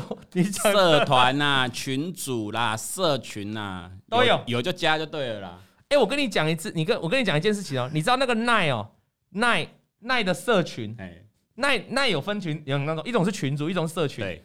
[0.53, 5.59] 社团呐，群组啦，社群呐，都有，有就加就对了啦。
[5.89, 7.89] 哎，我跟你讲一次，你跟我跟你讲一件事情哦。
[7.91, 8.91] 你知道那个奈哦，
[9.31, 9.67] 奈
[10.01, 11.25] 奈的社群，哎，
[11.55, 14.23] 奈奈有分群，有那种一种是群组，一种是社群。
[14.23, 14.45] 对，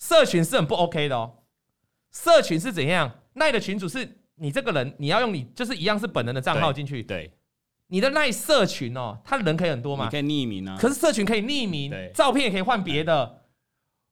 [0.00, 1.32] 社群是很不 OK 的哦。
[2.10, 3.08] 社群是怎样？
[3.34, 7.04] 奈的群主是你这个人，你要用你就是一样是本人的账号进去。
[7.04, 7.32] 对，
[7.90, 10.76] 你的那社群哦，他的人可以很多嘛，你可以匿名啊。
[10.80, 13.38] 可是社群可以匿名，照片也可以换别的。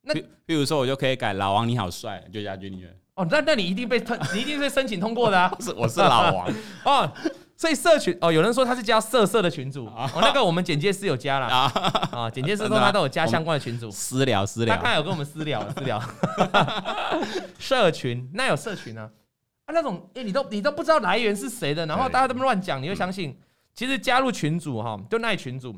[0.03, 0.15] 那
[0.45, 2.89] 比如说，我就可以改老王你好帅，就加进去。
[3.15, 5.53] 哦，那那你一定被通， 你一定是申请通过的啊。
[5.61, 6.53] 是，我是老王
[6.85, 7.13] 哦。
[7.57, 16.01] 所以社群哦，有人说他是加色色的群主哦，那个我们简介师有加了啊，简介师说他都有加相关的群主私聊私聊，他刚才有跟我们私聊私聊。
[17.59, 19.11] 社群那有社群啊？
[19.67, 23.37] 啊，那种哎，你都你都不知道来源是谁的，然后大家这么乱讲，你会相信？
[23.79, 25.73] 其实加入群组哈，就那群组，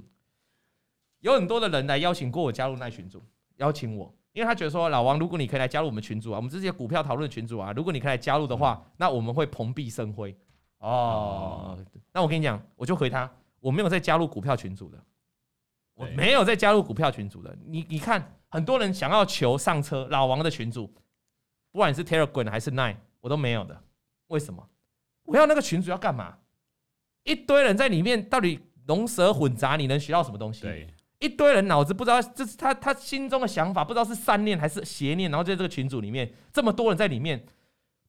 [1.19, 3.23] 有很多的人来邀请过我加入那群组，
[3.57, 10.35] 邀请我，因为他觉得说老王，如果你可以来加入我们群组啊，我们这些股票讨论群组啊，如果你可以来加入的话，那我们会蓬荜生辉。
[10.79, 11.79] 哦，
[12.11, 14.99] 那我跟你讲，我就回他，我没有再加入股票群组的，
[15.93, 17.55] 我没有再加入股票群组的。
[17.67, 20.87] 你你看，很多人想要求上车，老王的群组，
[21.71, 23.79] 不管你是 Telegram 还是 Nine，我都没有的。
[24.29, 24.67] 为什么？
[25.25, 26.39] 我要那个群组要干嘛？
[27.25, 30.63] 一堆人在里面，到底龙蛇混杂，你能学到什么东西？
[30.63, 30.87] 对，
[31.19, 37.45] 一堆人脑子不知道，这是他他心中的想法，不知道是善念还是邪念，然后在这个群组里面，这么多人在里面，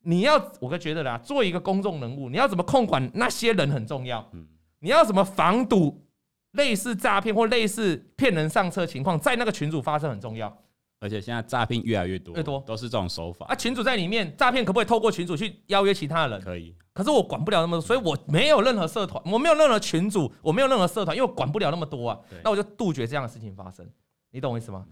[0.03, 4.31] 你要我哥觉得啦，做一个公众人物，你要怎么控管那些人很重要。
[4.79, 6.07] 你要怎么防堵
[6.53, 10.57] 类似诈骗或类似骗人上车情况在那个群组发生很重要。
[11.01, 13.55] 而且现在诈骗越来越多，越多都是这种手法啊！
[13.55, 16.39] 群主在里面，诈骗可不可以透过群主去邀约其他人？
[16.39, 22.19] 可以，可是我管不了那么多，所以我没有任何社团，我没有任何群主，我没有任何社团，因为我管不了那么多啊。
[22.43, 23.83] 那我就杜绝这样的事情发生，
[24.29, 24.85] 你懂我意思吗？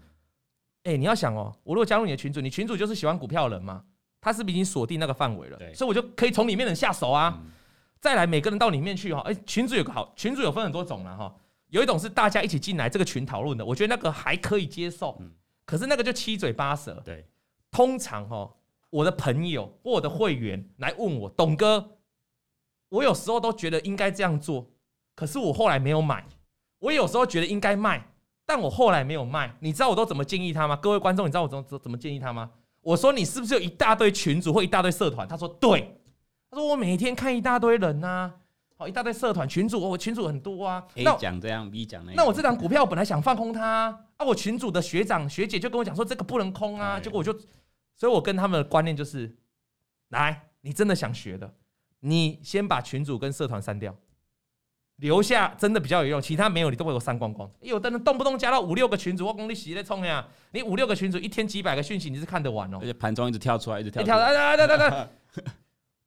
[0.82, 3.84] 哎，你要想哦，我如果加入你的群主，你群主就是喜欢股票的人嘛，
[4.20, 5.56] 他是不是已经锁定那个范围了？
[5.74, 7.40] 所以我就可以从里面人下手啊。
[8.00, 11.32] 再来，每个人到里面去哈，哎，群主有个好，群主有分很多种了哈，
[11.68, 15.20] 有一种是大家一起进来这个群讨论的，我觉得那个还可以接受。
[15.64, 17.00] 可是那个就七嘴八舌。
[17.04, 17.26] 对，
[17.70, 18.52] 通常哦，
[18.90, 21.98] 我的朋友或我的会员来问我，董哥，
[22.88, 24.70] 我有时候都觉得应该这样做，
[25.14, 26.26] 可是我后来没有买。
[26.80, 28.04] 我有时候觉得应该卖，
[28.46, 29.54] 但我后来没有卖。
[29.60, 30.74] 你知道我都怎么建议他吗？
[30.76, 32.50] 各位观众，你知道我怎么怎么建议他吗？
[32.80, 35.28] 我说你是不是有一大堆群主或一大堆社团？
[35.28, 35.96] 他说对。
[36.50, 38.32] 他说我每天看一大堆人呐。
[38.80, 40.82] 好，一大堆社团群主，我群主很多啊。
[40.94, 42.16] A 讲这样，B 讲那样。
[42.16, 47.30] 那我这档股票我本来想放空它啊，啊，我群主的学长学姐就跟我讲说这个不能空啊，结果我就，
[47.94, 49.36] 所以我跟他们的观念就是，
[50.08, 51.52] 来，你真的想学的，
[52.00, 53.94] 你先把群主跟社团删掉，
[54.96, 57.50] 留下真的比较有用，其他没有你都会给我删光光。
[57.60, 62.78] 有的人动不动加到五六个群主，我功力洗在冲呀，你五六个群主一天几百个讯息，你是看得完哦。
[62.80, 65.08] 而且盘中一直跳出来，一直跳，跳，来来来来来。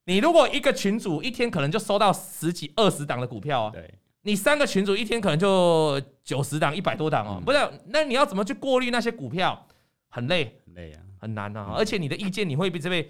[0.06, 7.58] 你如果一个群主一天可能就收到十几二十档的股票啊，对，你三个群主一天可能就九十档一百多档哦，不是？
[7.88, 9.66] 那你要怎么去过滤那些股票？
[10.10, 11.74] 很累，很累啊，很难啊。
[11.78, 13.04] 而且你的意见你会被这边，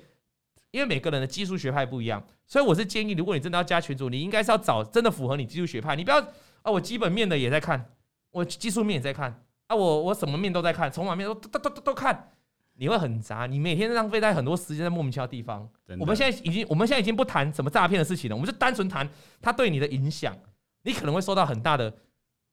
[0.72, 6.20] 因为每个人的技术学派不一样，所以我是建议，如果你真的要加群主，你应该是要找真的符合你技术学派，你不要
[6.62, 7.92] 啊，我基本面的也在看，
[8.32, 12.32] 我技术面也在看啊，我我什么面都在看，筹码面都都都都都看。
[12.76, 15.70] 你会很杂，你每天浪费在很多时间在莫名其妙的地方。
[16.00, 19.08] 我们现在已经，我们现在已经不谈什么诈骗的事情了，我们就单纯谈
[19.42, 20.36] 它对你的影响。
[20.82, 21.94] 你可能会受到很大的。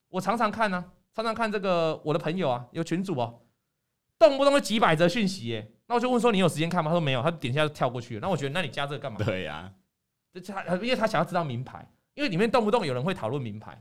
[0.08, 3.40] 我常常看呢、啊，常常看这个我的朋友啊，有群主哦，
[4.18, 5.72] 动不动就几百则讯息耶。
[5.86, 6.90] 那我就问说，你有时间看吗？
[6.90, 8.20] 他说没有，他点一下就跳过去了。
[8.20, 9.18] 那我觉得，那你加这个干嘛？
[9.24, 9.72] 对呀、啊，
[10.34, 13.80] 这他因为他想要知道名牌，因为里面动不动有人会讨论名牌，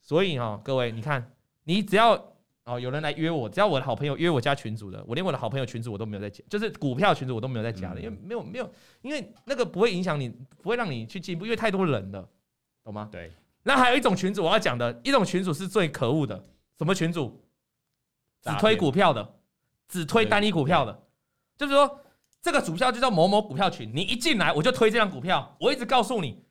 [0.00, 1.30] 所以哈、哦，各位你看，
[1.64, 2.32] 你只要。
[2.68, 10.28] 哦，有人来约我，只要我的好朋友约我加群组的，我连我的好朋友群组我都没有在加，就是股票群组我都没有在加的，因为没有没有，因为那个不会影响你，
[10.62, 12.28] 不会让你去进步，因为太多人了，
[12.84, 13.08] 懂吗？
[13.10, 13.32] 对。
[13.62, 16.44] 那还有一种群组我要讲的，一种群组是最可恶的，
[16.76, 17.42] 什么群组？
[18.42, 19.34] 只推股票的，
[19.88, 21.02] 只推单一股票的，
[21.56, 22.00] 就是说
[22.42, 26.44] 这个主票就叫某某股票群，你一进来我就推这张股票，我一直告诉你，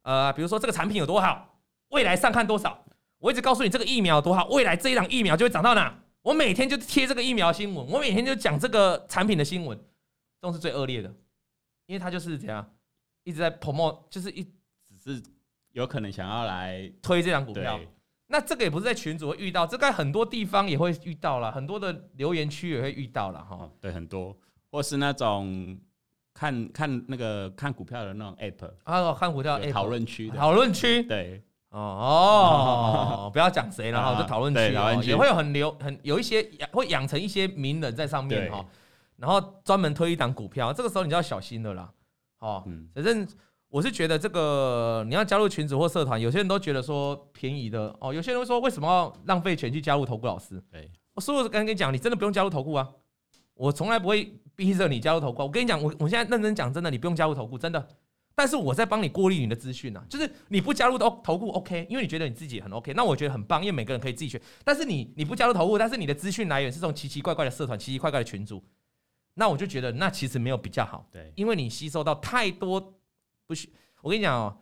[0.00, 2.81] 呃，比如说这个产品有多好，未来上看多少。
[3.22, 5.96] 我一直告诉你这个疫苗多好，未来这一档疫苗就会涨到哪？
[6.22, 11.08] 我每天就贴这个疫苗新闻，我每天就讲这个产品的新闻，这种是最恶劣的，
[11.86, 12.68] 因为他就是这样
[13.22, 15.22] 一直在 promote，就是一只是
[15.70, 17.78] 有可能想要来推这档股票。
[18.26, 23.70] 那这个也不是在群组会遇到，这在很多地方也会遇到了，很多的留言区也会遇到了哈。
[23.80, 24.36] 对，很多，
[24.68, 25.78] 或是那种
[26.34, 31.40] 看看那个看股票的那种 app 啊，看股票讨论区，讨论区对。
[31.72, 38.64] 哦哦， 不要讲谁了哈，就讨论区哦，也会有很流很有一些会养成一些名人在上面哈，
[39.16, 41.90] 然后专门推一档股票，这个时候你就要小心了啦。
[42.40, 42.62] 哦，
[42.94, 43.26] 反正
[43.68, 50.62] 我是觉得这个你要加入群组或社团，有些人都觉得说便宜的哦，有些人会说为什么要浪费钱去加入投顾老师？
[50.70, 52.88] 对，我是不是刚跟你讲，你真的不用加入投顾啊？
[53.54, 55.42] 我从来不会逼着你加入投顾。
[55.42, 57.86] 我跟你讲，我我现在认真讲，真的，你不用加入投顾，真的。
[58.34, 64.40] 但是我在帮你过滤你的资讯啊，就是你不加入投投顾 OK，因为你觉得你自己很 OK，那我觉得很棒，因为每个人可以自己选。
[64.64, 68.62] 但是你你不加入投顾，但是你的资讯来源是这种奇奇怪怪的社团、奇奇怪怪的群组，
[69.34, 71.06] 那我就觉得那其实没有比较好。
[71.10, 72.94] 对，因为你吸收到太多
[73.46, 73.70] 不需。
[74.00, 74.56] 我跟你讲哦，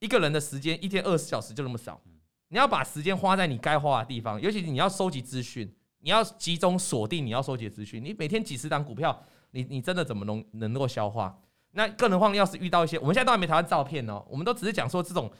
[0.00, 2.00] 一个人的时间一天二十小时就那么少，
[2.48, 8.04] 你要把时间花在你该花的地方，尤其是你要收集资讯，你要集中锁定你要收集的资讯。
[8.04, 11.38] 你每天几十档股票，你你真的怎么能能够消化？
[11.74, 15.30] 那更何况，要是遇到一些，我们现在都还没谈到照片哦，我们都只是讲说这种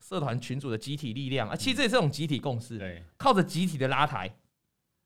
[0.00, 4.26] 社团群组的集体力量啊，其实这也是一种集体共识，对，靠着集体的拉抬，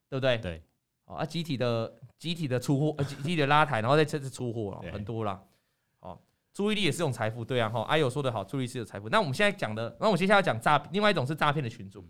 [0.09, 0.38] 对不对？
[0.38, 0.62] 对，
[1.05, 5.42] 啊，集体的集体的出货， 集体的拉抬，然后再这次出货了，很多啦，
[6.01, 6.18] 哦，
[6.55, 7.83] 注意力也是一种财富，对啊哈。
[7.83, 9.09] 阿友说的好，注意力是有财富。
[9.09, 12.09] 那我们现在讲的，那我接下来讲诈，另外一种是诈骗的群组，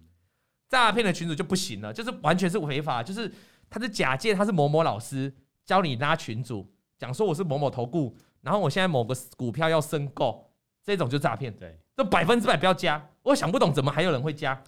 [0.68, 3.32] 诈骗的群组就不行了，就是完全是违法，就是
[3.68, 5.34] 他是假借他是某某老师
[5.64, 10.48] 教你拉群组，讲说我是某某投顾，然后我现在某个股票要申购，
[10.84, 13.04] 这种就诈骗，对，这百分之百不要加。
[13.24, 14.62] 我想不懂怎么还有人会加，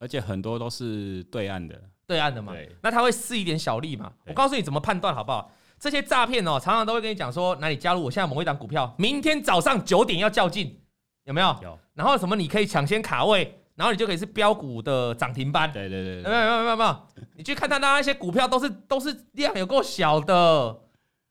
[0.00, 4.10] 而且很多都是对岸的，对岸的嘛，那他会试一点小利嘛。
[4.26, 5.48] 我告诉你怎么判断好不好？
[5.78, 10.76] 这些诈骗哦，常常都会跟你讲说，哪里加入我现在某一档股票，明天早上九点要较劲，
[11.22, 11.56] 有没有？
[11.62, 11.78] 有。
[11.94, 15.72] 然后什么你可以抢先卡位，然后你就可以是标股的涨停板。
[15.72, 16.96] 对对对，有没有没有没有没有？
[17.36, 20.80] 你去看他那些股票都是都是量有够小的，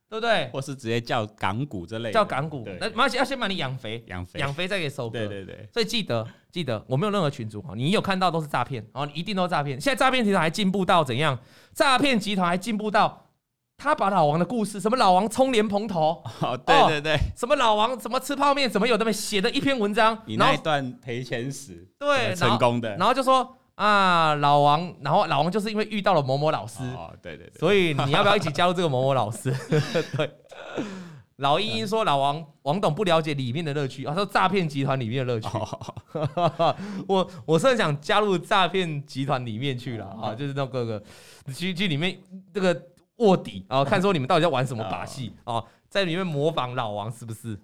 [0.10, 0.50] 对不对？
[0.52, 2.68] 或是直接叫港股之类的，叫港股。
[2.80, 5.20] 那马上要先把你养肥，养肥养肥再给收割。
[5.20, 5.70] 对对对。
[5.72, 9.80] 所以记得记得，我没有任何群组啊，你有看到都是诈骗哦，你一定都是诈骗。
[9.80, 11.38] 现在诈骗集团还进步到怎样？
[11.74, 13.26] 诈骗集团还进步到。
[13.82, 29.56] 他把老王的故事，什么老王冲莲蓬头，哦，对对对，什么老王怎么吃泡面，怎么有的没写的一篇文章，你那一段赔钱史，对，成功的，然后就说啊，老王，然后老王就是因为遇到了某某老师，哦，对对对，所以你要不要一起加入这个某某老师？
[30.18, 30.30] 对，
[31.38, 35.48] 老英英说老王王董不了解里面的乐趣，他说诈骗集团里面的乐趣，
[37.08, 41.04] 我我是很想加入诈骗集团里面去了啊，就是那个个
[41.54, 42.20] 去去里面
[42.54, 42.84] 这个。
[43.20, 45.62] 卧底啊，看说你们到底在玩什么把戏啊？
[45.90, 47.60] 在里面模仿老王是不是？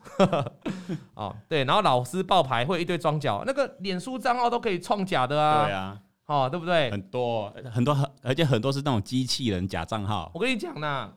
[1.16, 5.64] 啊，对，然后老师报牌会一堆装脚，那个脸书账号都可以创假的啊。
[5.64, 6.90] 对啊，哦，对不对？
[6.92, 10.32] 很多很多很，而且很多是那种机器人假账号。
[10.34, 11.14] 我跟你讲呢，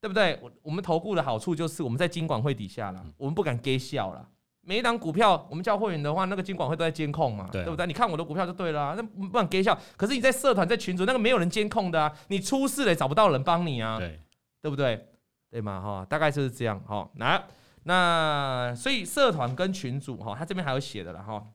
[0.00, 0.38] 对不对？
[0.42, 4.28] 我我们投顾的好处就是我们在金管会底下了，我们不敢给笑了。
[4.62, 7.86] 每一档股票，我们叫会员的话，那个金管会都在监控嘛，对，对不对？
[7.86, 9.78] 你看我的股票就对了，啊，那不敢给笑。
[9.96, 14.20] 可是你在社团、在群组，那个没有人监控的啊，你出事了也找不到人帮你啊，对，
[14.60, 15.06] 对不对？
[15.48, 17.08] 对嘛哈，大概就是这样哈。
[17.14, 17.40] 那
[17.84, 21.46] 那所以社团跟群组哈，他这边还有写的了哈，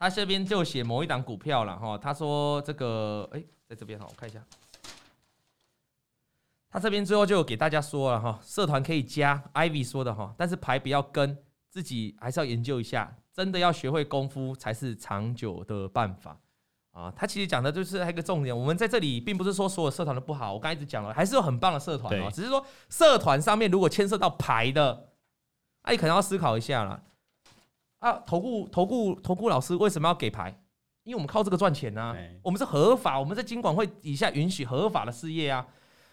[0.00, 1.96] 他这边就写某一档股票了哈。
[1.96, 4.44] 他说这个哎，在这边哈，我看一下，
[6.68, 11.38] 他这边最后就给大家说了哈，社团可以加，Ivy 说的哈，但是牌不要跟。
[11.72, 16.36] 自己还是要研究一下，真的要学会功夫才是长久的办法
[16.90, 17.08] 啊！
[17.14, 25.12] 他其实讲的就是一个重点，我们在这里并不是说所有社团都不好，我刚才一直讲了，还是有很棒的社团啊，只是说社团上面如果牵涉到牌的，
[25.84, 27.00] 那你可能要思考一下了
[28.00, 28.12] 啊！
[28.26, 30.60] 投顾投顾投顾老师为什么要给牌？
[31.04, 35.66] 因为我们靠这个赚钱啊，我们是合法，我们在金管会底下允许合法的事业啊，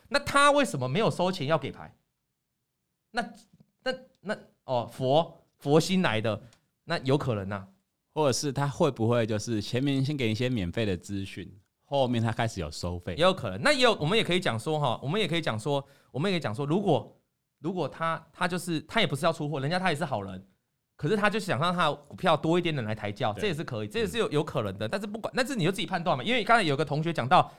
[0.09, 1.93] 那他为什么没有收钱要给牌？
[3.11, 3.33] 那
[3.83, 5.43] 那那哦佛。
[5.59, 6.39] 佛心来的，
[6.83, 7.67] 那有可能呐、啊，
[8.13, 11.51] 或者是他会不会就是前面先给你一些免费的资讯，
[11.83, 13.59] 后面他开始有收费，也有可能。
[13.63, 17.11] 那也有，我们也可以讲说哈，我们也可以讲说，我们也可以讲说，如果
[17.57, 20.47] 如果他他就是他也不是要出货，人家他也是好人，
[20.97, 24.89] 可是他就想让他股票多一点人来抬轿，这也是可以，这也是有有可能的。
[24.89, 27.49] 但是不管，但是你就自己判断嘛，因为刚才有个同学讲到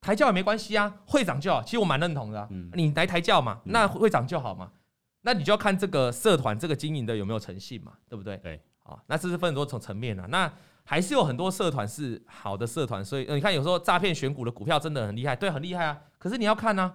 [0.00, 1.62] 抬轿也没关系啊，会长就好。
[1.62, 4.72] 其实我蛮认同的、啊，嗯、你来抬轿嘛，那会长就好嘛。
[5.20, 8.36] 那你就要看这个社团这个经营的有没有诚信嘛，对不对？
[8.38, 10.26] 对，好，那这是分很多层层面啊。
[10.28, 15.96] 那还是有很多社团是好的社团，所以你看有时候诈骗选股的股票真的很厉害，对，很厉害啊。
[16.18, 16.92] 可是你要看呢，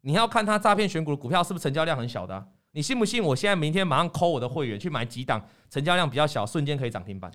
[0.00, 2.44] 你要看他诈骗选股的股票是不是成交量很小的啊？
[2.72, 3.22] 你信不信？
[3.22, 7.30] 我现在明天马上 call 我的会员去买几档成交量比较小，瞬间可以涨停板。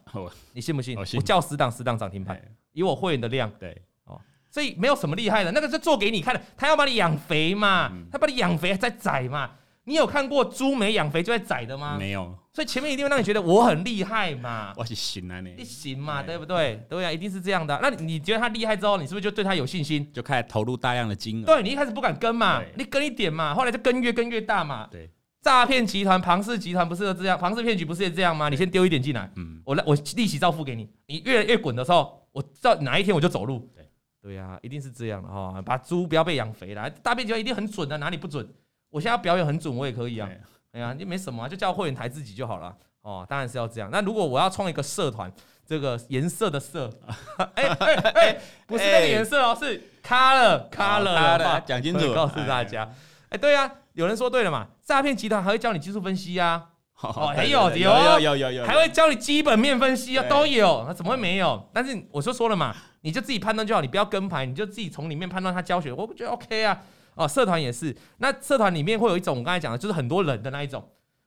[0.53, 0.97] 你信不信？
[0.97, 2.39] 我叫十档十档涨停板，
[2.71, 3.51] 以我会员的量。
[3.59, 4.19] 对，哦，
[4.49, 9.51] 所以没有什么厉害的，那个是做给你看的，他要把你养肥嘛，他把你养肥再宰嘛。
[9.85, 11.97] 你有看过猪没养肥就在宰的吗？
[11.99, 14.71] 没有，所以前面一定会让你觉得我很厉害嘛。
[14.79, 16.81] 我是行啊，你行嘛，对不对？
[16.87, 17.77] 对啊，一定是这样的。
[17.81, 20.09] 那你觉得他厉害之后，你是不是就对他有信心？
[20.13, 21.45] 就开始投入大量的金额。
[21.45, 24.87] 对，你一开始不敢跟嘛，你跟一点嘛，后来就跟越跟越大嘛。
[24.89, 25.09] 对，
[25.43, 28.47] 诈骗集团庞氏集团不是这样，庞氏骗局不是也这样吗？
[28.47, 33.69] 你先丢一点进来，嗯，我来我利息照付给你，你越来越滚的时候，我知道哪一天我就走路。
[33.75, 33.85] 对，
[34.21, 36.89] 对啊，一定是这样的哈，把猪不要被养肥了。
[36.89, 38.47] 大骗集团一定很准的，哪里不准？
[38.89, 40.29] 我现在表演很准，我也可以啊。
[40.71, 42.73] 哎呀，你没什么、啊，就叫会员台自己就好了。
[43.01, 43.89] 哦，当然是要这样。
[43.91, 45.29] 那如果我要创一个社团，
[45.67, 46.89] 这个颜色的色，
[47.55, 52.89] 哎哎哎，不是那个颜色哦，是 color color 讲清楚，告诉大家。
[53.27, 61.69] 哎，对呀、啊，有人说对了嘛，诈骗集团还会教你技术分析呀、啊， 哦，还有有有有有有，还会教你基本面分析啊，都有，那怎么会没有？
[61.73, 66.81] 但是我就说了嘛，你就自己判断就好，你不要跟牌，你就自己从里面判断他教学，我不觉得 OK 啊。
[67.15, 70.83] 哦，社团也是，那社团里面会有一种我刚才讲的，就是很多人的那一种。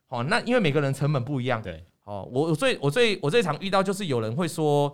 [0.07, 1.61] 好，那因为每个人成本不一样。
[1.61, 1.85] 对。
[2.03, 4.93] 哦，我我最我最我最常遇到就是有人会说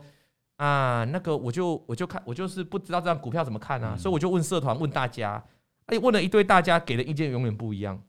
[0.57, 5.43] 啊，那个我就我就看我就是不知道这张股票怎么看啊，所以我就问社团问大家，
[5.87, 8.01] 哎，问了一堆大家给的意见永远不一样。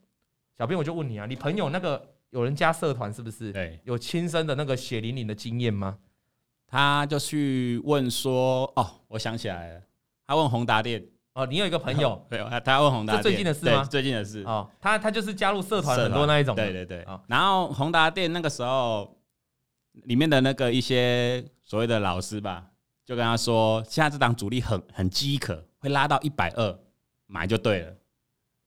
[0.57, 3.53] 小编我就问你啊，你朋友那个有人加社团是不是？
[3.53, 5.99] 对，有亲身的那个血淋淋的经验吗？
[6.67, 9.83] 他就去问说，哦，我想起来了，
[10.27, 11.05] 他问宏达店。
[11.35, 13.83] 哦，你有一个朋友， 对，他他问宏达电，最近的事吗？
[13.85, 14.45] 最近的事。
[14.45, 17.03] 哦，他他就是加入社团很多那一种，对对对。
[17.03, 19.19] 哦、然后宏达店那个时候，
[20.05, 22.67] 里面的那个一些所谓的老师吧，
[23.05, 26.79] 就跟他说，现在这档主力很很饥渴，会拉到一百二，
[27.27, 27.95] 买就对了。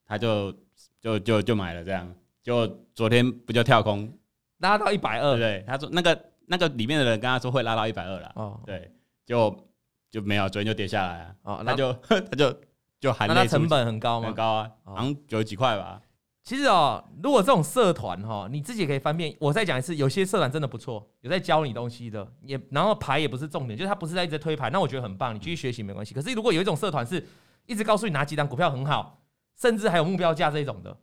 [0.06, 0.52] 他就
[1.00, 2.14] 就就就买了，这样。
[2.42, 4.12] 就昨天不就跳空
[4.58, 5.36] 拉到一百二？
[5.36, 8.32] 对，他说那个那个里面的人跟他说会拉到一百二了。
[8.34, 8.92] 哦，对，
[9.26, 9.64] 就。
[10.10, 11.34] 就没有，昨天就跌下来啊！
[11.42, 12.60] 哦，那就他就
[12.98, 14.28] 就含泪，成本很高吗？
[14.28, 16.00] 很高啊，好像九十几块吧。
[16.42, 19.36] 其实哦，如果这种社团哈，你自己可以翻遍。
[19.38, 26.14] 我再讲一次，有些社团真的不错，有在教你东西的，也然后牌也不是重点，就是他不是在一直推牌，那我觉得很棒，你继续学习没关系。
[26.14, 27.22] 可是如果有一种社团是
[27.68, 29.22] 一直告诉你哪几档股票很好，
[29.56, 30.98] 甚至还有目标价这种的，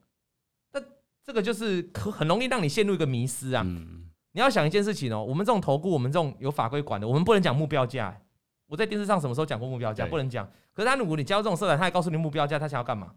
[0.74, 0.82] 那
[1.24, 3.62] 这个就是可很容易让你陷入一个迷失啊。
[3.64, 8.20] 嗯，你要想一件事情哦，我们这种投顾，我们这种有法规管的，我们不能讲目标价。
[8.68, 10.08] 我在电视上什么时候讲过目标价？
[10.08, 10.46] 不能讲。
[10.74, 13.14] 可是他如果你加入这种社团，他还告诉你目标价，他想要干嘛？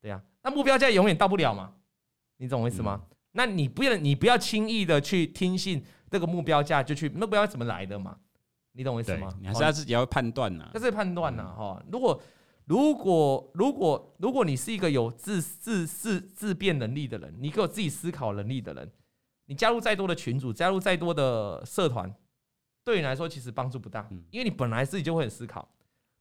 [0.00, 1.72] 对呀，那目标价永远到不了嘛？
[2.36, 3.00] 你懂我意思吗？
[3.02, 8.16] 嗯、那你不要你不要轻易的去听信这个目标价就去那，目标怎么来的嘛？
[8.72, 9.34] 你懂我意思吗？
[9.40, 10.70] 你还是要自己要判断呐。
[10.72, 11.82] 这是判断呐，哈。
[11.90, 12.22] 如果
[12.68, 18.92] 如果如果如果你是一个有自自自自辩能力的人，你有自己思考能力的人，
[19.46, 22.14] 你加入再多的群组，加入再多的社团。
[22.84, 25.66] 对你来说其实帮助不大，因为你本来自己就会很思考。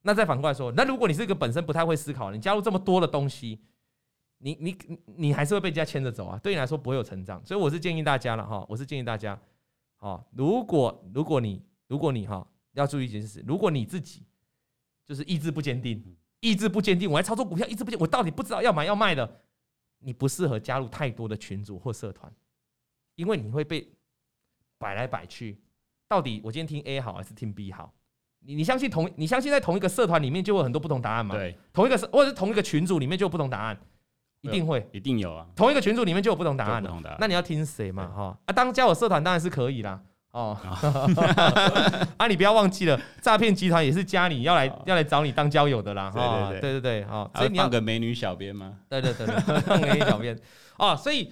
[0.03, 3.60] 那再反过来说，那如果你是一个本身不太会思考，你加入这么多的东西，
[4.38, 4.77] 你你
[5.17, 6.39] 你还是会被人家牵着走啊。
[6.39, 9.38] 对你来说不会有成长，所以我是建议大家了哈，我是建议大家，
[9.97, 14.23] 好，如果如果你如果你哈要注意一件事，如果你自己
[15.05, 16.01] 就是意志不坚定，
[16.39, 19.41] 意志不坚定，我还操作股票意志不坚定，我到底不知道要买要卖的，
[20.00, 22.32] 你不适合加入太多的群组或社团，
[23.15, 23.91] 因为你会被
[24.78, 25.60] 摆来摆去。
[26.08, 27.93] 到底我今天听 A 好还是听 B 好？
[28.39, 31.36] 你你相信同你相信在同一个社团里面就会有很多不同答案吗？
[31.36, 33.78] 对，同一个社或者是同一个群组里面就有不同答案，
[34.41, 35.45] 一定会，一定有啊。
[35.56, 38.08] 同一个群组里面就有不同答案的，那你要听谁嘛？
[38.08, 40.02] 哈啊，当加我社团当然是可以啦。
[40.38, 40.58] 哦，
[42.17, 46.12] 啊，你不要忘记了，诈骗集团也是加你要来要来找你当交友的啦。
[46.12, 48.73] 哈对对对对，哦，所以你要个美女小编吗？
[48.88, 50.38] 对对对对，美女小编
[50.78, 51.32] 哦，所以。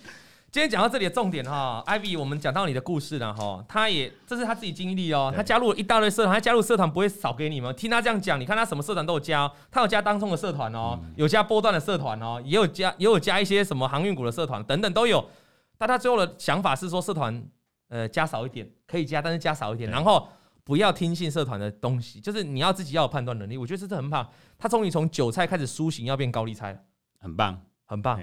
[0.52, 7.76] 今天讲到这里的重点哈，Ivy，我们讲到你的故事了哈，他也这是他自己经历哦，他加入了一大堆社团，他加入社团不会少给你们。
[7.76, 15.30] 听他这样讲，你看他什么社团都有加，他有加当冲的社团哦，有加波段的社团哦，也有加也有加一些什么航运股的社团等等都有。
[15.78, 17.44] 但他最后的想法是说，社团
[17.90, 20.26] 呃加少一点可以加，但是加少一点，然后
[20.64, 23.58] 不要听信社团的东西，就是你要自己要有判断能力。
[23.58, 26.86] 我觉得这是很棒，他终于从韭菜开始苏醒，要变高利菜，
[27.20, 28.22] 很棒，很棒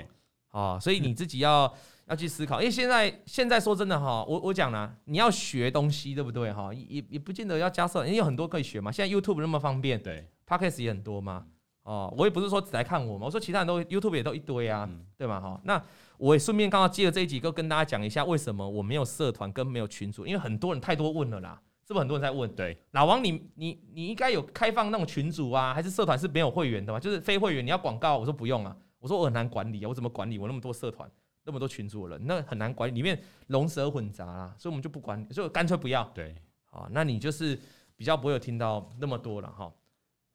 [0.48, 0.78] 啊！
[0.80, 1.72] 所以你自己要。
[2.08, 6.74] 要去思考，因为现在现在说真的哈，我我讲了，你要学东西，对不对哈？
[6.74, 8.90] 也也不见得要加设，因为有很多可以学嘛。
[8.90, 11.46] 现在 YouTube 那么方便，对，Podcast 也很多嘛。
[11.82, 15.40] 哦，我也不是说只来看我嘛，我说其他人都 YouTube 也都一堆啊，嗯、对吗？
[15.40, 15.82] 哈，那
[16.16, 22.48] 我也顺便刚好接了这一集，就跟大家讲一下为什么我没有社团跟没有群组，因为很多人太多问了啦，是不是很多人在问？
[22.54, 27.00] 对，老王你你你应该有开放那种群组啊，还是社团是没有会员的嘛？
[27.00, 31.10] 就是非会员你要广告，我说不用啊，我说我很难管理啊，我怎么管理我那么多社团？
[31.44, 36.04] 那么多群组的人，那很难管理，里面龙蛇混杂啦，所以我们就不管，就干脆不要。
[36.14, 36.32] 对，
[36.66, 37.60] 好，那你就是
[37.96, 39.68] 比较不会有听到那么多了哈。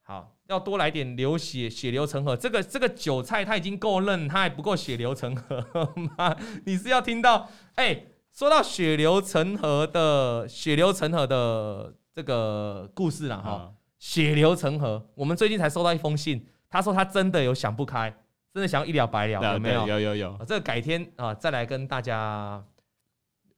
[0.07, 2.33] 好，要多来点流血，血流成河。
[2.33, 6.33] 这个这个韭菜他已经够嫩，他还不够血流成河吗？
[6.65, 7.49] 你是要听到？
[7.75, 13.73] 哎、欸，说到血流成河的血流成河的这个故事了哈。
[13.99, 18.15] 血流成河，我们最近才收到一封信，他说他真的有想不开。
[18.53, 19.85] 真的想要一了百了，有没有？
[19.85, 20.37] 有有有。
[20.47, 22.63] 这个改天啊，再来跟大家。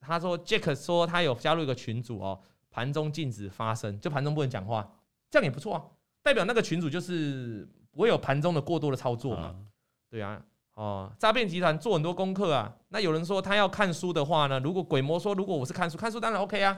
[0.01, 2.39] 他说，Jack 说他有加入一个群组哦，
[2.71, 4.91] 盘中禁止发声，就盘中不能讲话，
[5.29, 5.83] 这样也不错啊，
[6.21, 9.55] 代表那个群主就是不会有盘中的过多的操作嘛。
[10.09, 10.41] 对啊，
[10.73, 12.73] 哦，诈骗集团做很多功课啊。
[12.89, 16.77] 那有人说他要看书的话呢，如果鬼魔说如果我是看书，看书当然 OK 啊。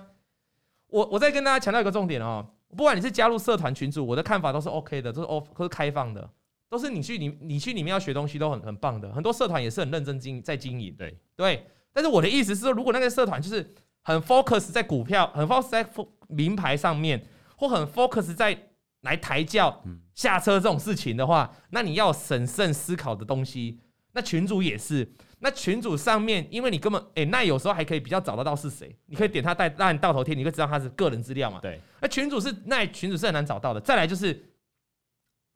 [0.87, 6.29] 我我再跟大家强调一个重点哦，不管你是加入社团群组，我的看法都是 OK 的，都是 O 都是开放的。
[6.69, 11.67] 都是你去你你去里面要学东西都很很棒的，很多社团也是很认真经在经营，对对。
[11.91, 15.85] 但是我的意思是说，如果那个社团就是很 focus 在股票，很 focus 在
[16.29, 17.21] 名牌上面，
[17.57, 18.57] 或很 focus 在
[19.01, 19.83] 来抬轿
[20.15, 23.79] 下车这种事情的话，那你要审慎思考的东西。
[24.13, 31.59] 那群主也是，那群主上面，因为你根本哎，那有时候还可以比较找得到是谁，你可以点他带让你到头贴，你会知道他是个人资料嘛。
[31.61, 33.79] 对，那群主是那群主是很难找到的。
[33.79, 34.47] 再来就是。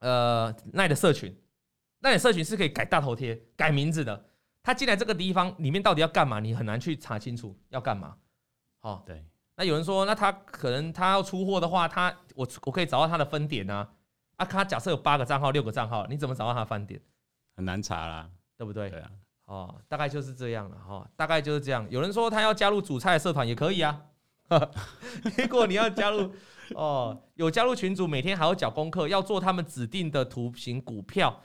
[0.00, 1.34] 呃，那你的社群，
[2.00, 4.26] 那你的社群是可以改大头贴、改名字的。
[4.62, 6.38] 他进来这个地方里面到底要干嘛？
[6.38, 8.14] 你很难去查清楚要干嘛。
[8.80, 9.24] 好，对。
[9.56, 13.88] 那有人说，那他可能他要出货的话，他我我可以找到他的分点啊。
[14.36, 17.00] 啊，他假设有八个账号、六个账号，你怎么找到他的分点？
[17.56, 18.90] 很难查啦，对不对？
[18.90, 19.10] 对啊。
[19.46, 21.86] 哦，大概就是这样了哈，大概就是这样。
[21.88, 24.02] 有人说他要加入主菜社团也可以啊。
[25.38, 26.30] 如果你要加入
[26.74, 31.40] 哦，有加入群组，每天还要缴功课，要做他们指定的图形股票，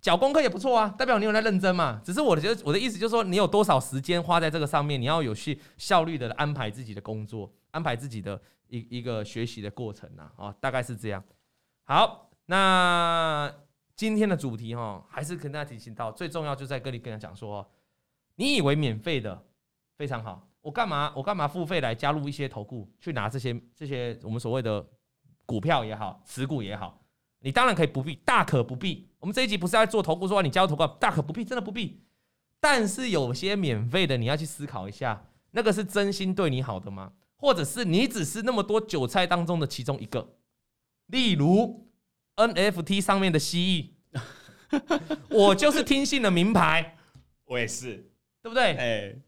[0.00, 2.00] 缴功课也不错啊，代表你有在认真嘛。
[2.04, 11.22] 只是我的觉得我的意思就是说，你有多少时间花在这个上面，你要有去效率的安排自己的工作，安排自己的一一个学习的过程呐啊、大概是这样。
[11.84, 13.52] 好，那。
[13.96, 17.68] 今天的主题哈，还是跟大家提醒到，最重要就在跟你跟他讲说，
[18.36, 19.44] 你以为免费的
[19.96, 24.86] 非常好，我干嘛我干嘛付费来加入一些投顾去拿这些这些我们所谓的
[25.44, 27.02] 股票也好，持股也好，
[27.40, 29.07] 你当然可以不必，大可不必。
[29.18, 32.02] 我们这一集不是在做投顾，说你加入投顾大可不必，真的不必。
[32.60, 37.12] 但是有些免费的，你要去思考一下，那个是真心对你好的吗？
[37.36, 40.34] 或者是你只是那么多韭菜当中的其中一个？
[41.06, 41.84] 例如。
[42.38, 43.92] NFT 上面的蜥
[44.70, 46.96] 蜴，我就是听信了名牌，
[47.46, 47.96] 我也是，
[48.40, 48.62] 对不对？
[48.76, 49.22] 哎、欸，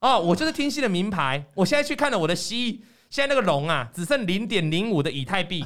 [0.00, 1.44] 哦，我就是听信了名牌。
[1.56, 2.80] 我现在去看了我的蜥蜴，
[3.10, 5.62] 现在那个龙啊，只剩零点零五的以太币，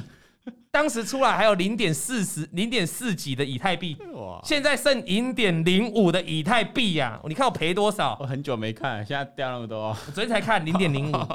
[0.71, 7.19] 当时出来还有零点四十、零点四几的以太币，哇，现在剩零点零五的以太币呀！
[7.25, 8.17] 你看我赔多少？
[8.19, 11.15] 我很久没看，现在掉那么多，我昨天才看零点零五。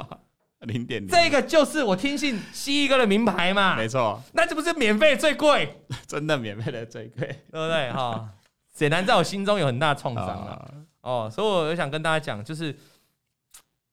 [0.65, 5.77] 零点零，这个就是我听信蜥蜴哥的名牌嘛，没错，那这不是免费最贵？
[6.07, 7.91] 真的免费的最贵，对不对？
[7.91, 8.27] 哈，
[8.73, 10.73] 显然在我心中有很大的创伤了。
[11.01, 12.75] 哦，所以我想跟大家讲，就是，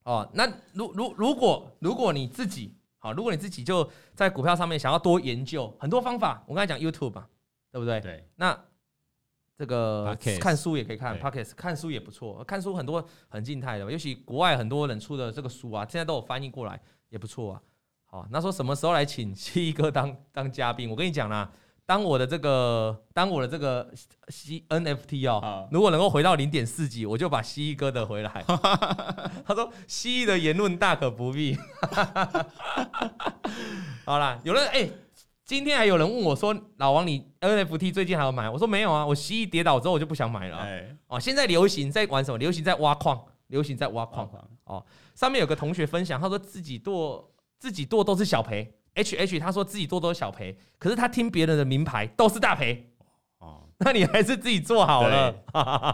[0.05, 7.27] 哦，那如如如果如果你自己，好，如果你自己就在股票上面想要多研究很多方法，我刚才讲 YouTube 嘛，
[7.73, 8.01] 对不对？
[8.01, 8.59] 对，那。
[9.55, 16.81] 这个看书也可以看，Podcast 看书也不错，看书很多很静态的，尤其国外很多人出的这个书啊，现在都有翻译过来，
[17.11, 17.63] 也不错啊。
[18.05, 20.91] 好，那说什么时候来请蜥蜴哥当当嘉宾？
[20.91, 21.49] 我跟你讲啦，
[21.93, 23.86] 当我的这个当我的这个
[24.28, 28.43] C NFT 哦，好如果能够回到零点四级，我就把蜥蜴哥的回来。
[29.45, 31.55] 他说蜥蜴的言论大可不必。
[34.07, 34.72] 好啦，有人哎。
[34.72, 34.93] 欸
[35.45, 40.66] 今天还有人问我说：“老王，你 NFT 最近还有买？”我说：“没有啊，我蜥蜴跌倒之后我就不想买了。”
[41.09, 42.38] 哦，现在流行在玩什么？
[42.38, 44.26] 流行在挖矿，流行在挖矿。
[44.64, 44.82] 哦，
[45.14, 48.72] 上面有个同学分享，他说自己剁自己剁都是小赔。
[48.95, 52.90] H H 他说自己做都是小赔，可是他听别人的名牌都是大赔。
[53.38, 55.34] 哦，那你还是自己做好了。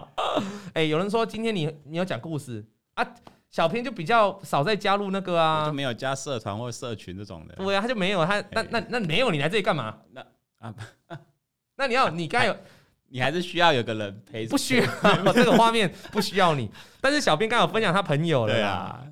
[0.75, 3.07] 哎，有人说今天你你要讲故事啊？
[3.51, 7.55] 小编就比较少再加入那个啊，就没有加社团或社群这种的。
[7.55, 9.97] 对啊，他就没有他，那那那没有你来这里干嘛？
[10.13, 10.21] 那
[10.59, 10.75] 啊，
[11.77, 12.57] 那你要你该有，
[13.09, 14.47] 你还是需要有个人陪。
[14.47, 16.71] 不需要这个画面，不需要你。
[17.01, 19.03] 但是小编刚好分享他朋友了，对啊，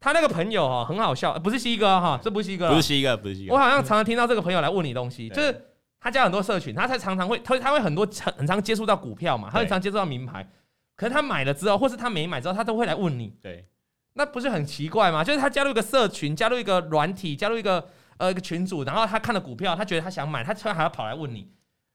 [0.00, 3.52] 他那个朋友哈很好笑，不是西哥哈，这不是蜥蜴哥，不是西哥，不是西哥。
[3.52, 5.64] 我好像常常听到这个朋友来问你东西，就是
[6.00, 10.48] 他加很多社群，他才常常会他他会很多很常接触到股票嘛，他很常接触到名牌，
[10.96, 13.66] 可是他买了之后，或是他没买之后，他都会来问你，对。
[14.14, 15.22] 那不是很奇怪吗？
[15.22, 21.48] 就是他加入一个社群，加入一个软体，加入一个呃一个群组，然后他看了股票，他觉得他想买，他突然还要跑来问你，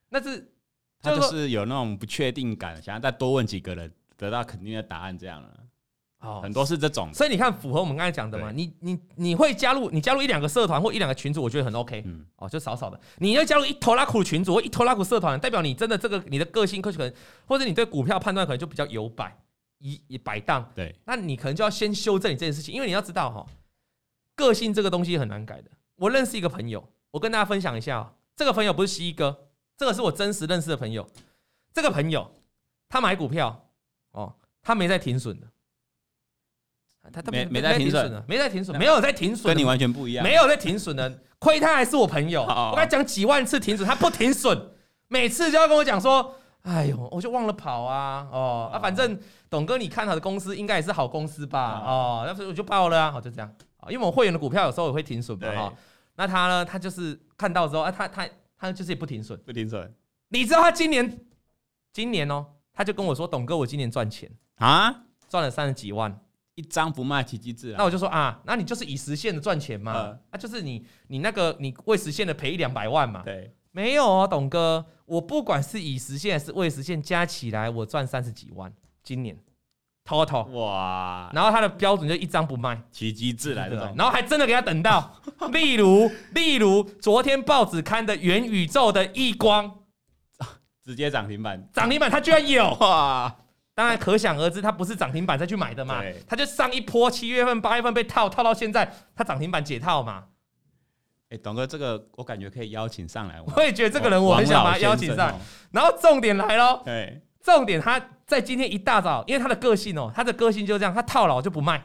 [0.10, 0.50] 那是
[1.02, 5.50] 他就是有那种不确定感，想要再多问几个人，得到肯定的答案这样了。
[6.20, 8.52] 哦，很多是这种，所以你看符合我们刚才讲的嘛？
[8.52, 12.02] 你你你会加入，你加入一两个社团或一两个群组，我觉得很 OK。
[12.06, 17.14] 嗯，哦，就少少的，你要加入一头拉苦群组或一头拉苦社团，代表你真的这个你的个性可能，
[17.46, 19.38] 或者你对股票判断可能就比较有摆。
[19.80, 23.46] 一一摆荡，对，那你可能就要先修正你这件事情，因为你要知道哈，
[24.34, 25.70] 个性这个东西很难改的。
[25.98, 29.38] 我认识一个朋友，我跟大家分享一下，这个朋友不是蜥蜴哥，
[29.78, 31.06] 这个是我真实认识的朋友。
[31.74, 32.32] 这个朋友
[32.88, 33.68] 他买股票
[34.12, 35.48] 哦，他没在停损的，
[37.12, 42.44] 他他没没在停损的，没在停损，没有在停损，跟你完全不一样，没有在停损的，亏他还是我朋友。
[42.44, 44.70] 我跟他讲几万次停损，他不停损，
[45.08, 46.36] 每次就要跟我讲说。
[46.66, 48.28] 哎呦，我就忘了跑啊！
[48.32, 49.20] 哦啊，反正
[49.52, 51.80] 董哥你看好的公司应该也是好公司吧？
[51.86, 53.12] 哦，那所以我就报了啊！
[53.12, 53.48] 好，就这样。
[53.84, 55.74] 因为我们会员的股票有时候也会停损嘛哈。
[56.16, 56.66] 那他呢？
[56.66, 58.28] 他就是看到之后，啊，他他
[58.58, 59.94] 他就是也不停损，不停损。
[60.30, 61.20] 你知道他今年
[61.94, 62.44] 今年哦，
[62.74, 66.20] 他就跟我说：“董哥，我今年赚钱啊，赚了三十几万，
[66.56, 70.18] 一张不卖奇迹自然。”那我就说啊，那你就是已实现的赚钱嘛？
[70.32, 73.22] 啊，就是你你那个你未实现的赔一两百万嘛？
[73.24, 73.54] 对。
[73.72, 78.72] 没有哦，董哥，我不管是已实现还是未实现，加起来我赚三十几万，
[79.04, 79.38] 今年
[80.06, 85.20] ，total 哇，然后他的标准就一张不卖，奇迹自来的，然后还真的给他等到，
[85.52, 89.80] 例如例如昨天报纸刊的元宇宙的异光，
[90.82, 92.74] 直接涨停板，涨停板他居然有。
[92.76, 93.36] 哇，
[93.76, 100.24] 当然可想而知，它不是涨停板再去买的嘛，它就上一波七月份、八月份被套套到现在，它涨停板解套嘛。
[101.30, 103.42] 哎，董哥，这个我感觉可以邀请上来。
[103.42, 105.38] 我也觉得这个人我很想把他邀请上
[105.72, 111.84] 然后重点来喽，对，重点他在今天一大早，因为他的个性哦，他的个性就是这样，他套牢就不卖，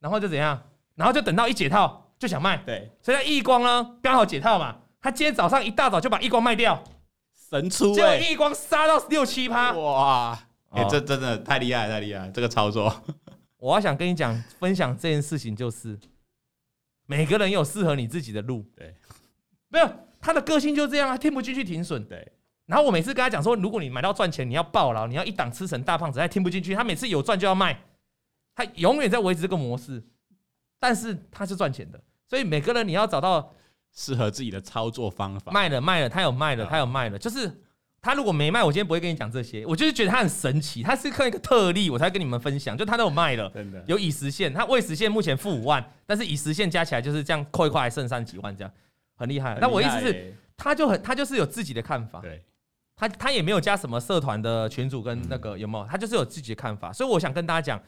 [0.00, 0.60] 然后就怎样，
[0.96, 2.58] 然后就等到一解套就想卖。
[2.66, 6.82] 对，所以他亿光呢刚好解套嘛，他今天早上一大早就把亿光卖掉，
[7.48, 10.38] 神出、欸，结果亿光杀到六七趴，哇！
[10.72, 12.30] 哎、欸，这真的太厉害，太厉害！
[12.30, 12.90] 这个操作，
[13.58, 15.98] 我要想跟你讲，分享这件事情就是，
[17.06, 18.64] 每个人有适合你自己的路。
[18.74, 18.94] 对，
[19.68, 22.02] 没有他的个性就这样，啊听不进去停损。
[22.06, 22.32] 对，
[22.64, 26.74] 然后我每次跟他讲说，如果你买到赚钱，你要暴牢，你要一档吃成大胖子，他听不进去。
[26.74, 27.78] 他每次有赚就要卖，
[28.54, 30.02] 他永远在维持这个模式，
[30.80, 32.02] 但是他是赚钱的。
[32.26, 33.54] 所以每个人你要找到
[33.94, 35.52] 适合自己的操作方法。
[35.52, 37.61] 卖了卖了，他有卖了，他有卖了，就是。
[38.02, 39.64] 他如果没卖，我今天不会跟你讲这些。
[39.64, 42.76] 我就是觉得他很神奇，他是看一个特例，我才跟你们分享。
[42.76, 48.72] 就他都有卖了，真的有已实现，他未实现目前负五万，但是已实现加起来就是这样扣一块还剩三几万，这样
[49.14, 49.56] 很厉害。
[49.60, 52.20] 那我意思是，他就很他就是有自己的看法。
[52.20, 52.42] 对，
[52.96, 55.86] 他他也没有加什么社团的群主跟那个有没有？
[55.88, 56.92] 他就是有自己的看法。
[56.92, 57.80] 所以我想跟大家讲，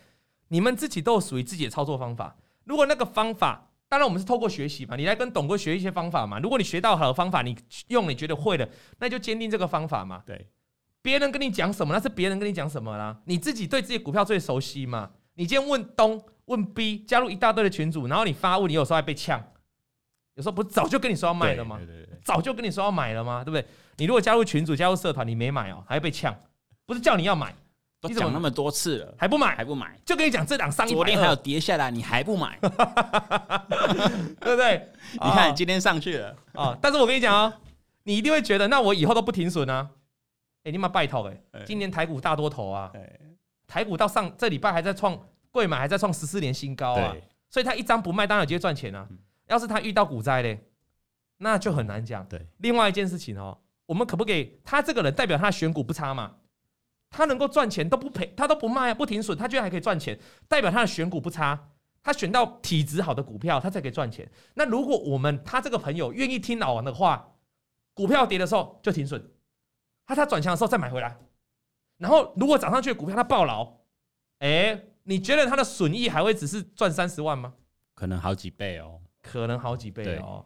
[0.47, 2.37] 你们自己都有属于自己的操作方法。
[2.63, 6.41] 如果那个方法，当然，我们是透过学习嘛，你来跟董哥学一些方法嘛。
[6.41, 7.57] 如果你学到好的方法，你
[7.89, 8.69] 用你觉得会的，
[8.99, 10.23] 那就坚定这个方法嘛。
[10.27, 10.49] 对，
[11.01, 13.21] 别人跟你讲什么，那是别人跟你讲什么啦。
[13.27, 15.11] 你自己对自己股票最熟悉嘛。
[15.35, 19.43] 你今天问东问 B，加入一大堆的群组，然后你发问，你有时候还被呛，
[20.35, 21.77] 有时候不是早就跟你说要卖了吗？
[21.77, 23.45] 对对对对，早就跟你说要买了吗？
[23.45, 23.65] 对不对？
[23.97, 26.35] 你如果加入群组、加入社团，你没买哦，还要被呛，
[26.85, 27.55] 不是叫你要买。
[28.09, 29.55] 你讲那么多次了，还不买？
[29.57, 29.99] 还不买？
[30.05, 32.59] 就跟你讲，这档上一昨天还有跌下来，你还不买，
[34.41, 34.89] 对不对？
[35.15, 36.77] 你看今天上去了啊！
[36.81, 37.53] 但是我跟你讲哦，
[38.05, 39.89] 你一定会觉得，那我以后都不停损啊！
[40.65, 41.63] 哎，你妈拜托哎！
[41.67, 42.91] 今年台股大多头啊，
[43.67, 45.19] 台股到上这礼拜还在创
[45.51, 47.15] 贵买，还在创十四年新高啊！
[47.51, 49.07] 所以他一张不卖，当然有机会赚钱啊。
[49.47, 50.65] 要是他遇到股灾嘞，
[51.39, 52.27] 那就很难讲。
[52.27, 54.59] 对，另外一件事情哦，我们可不可以？
[54.65, 56.33] 他这个人代表他选股不差嘛？
[57.17, 61.71] 他能够赚钱都不赔，他都不卖啊，不停损，他居然还可以赚钱，代表他的选股不差。
[62.03, 64.29] 他选到体质好的股票，他才可以赚钱。
[64.55, 67.37] 那如果我们他这个朋友愿意听老王的话，
[67.95, 69.31] 股票跌的时候就停损，
[70.05, 71.17] 他他转强的时候再买回来，
[71.99, 73.77] 然后如果涨上去的股票他爆牢，
[74.41, 77.55] 哎，你觉得他的损益还会只是赚三十万吗？
[77.95, 80.45] 可能好几倍哦，可能好几倍哦，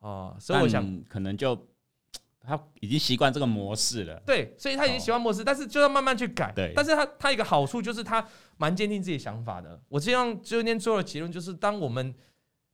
[0.00, 1.69] 哦，所以我想可能就。
[2.42, 6.50] 他已经习惯这个模式了，对，所以他已经习惯模式，但是就要慢慢去改。
[6.52, 8.26] 对，但是他他一个好处就是他
[8.56, 9.80] 蛮坚定自己想法的。
[9.88, 12.14] 我这样今天做的结论就是，当我们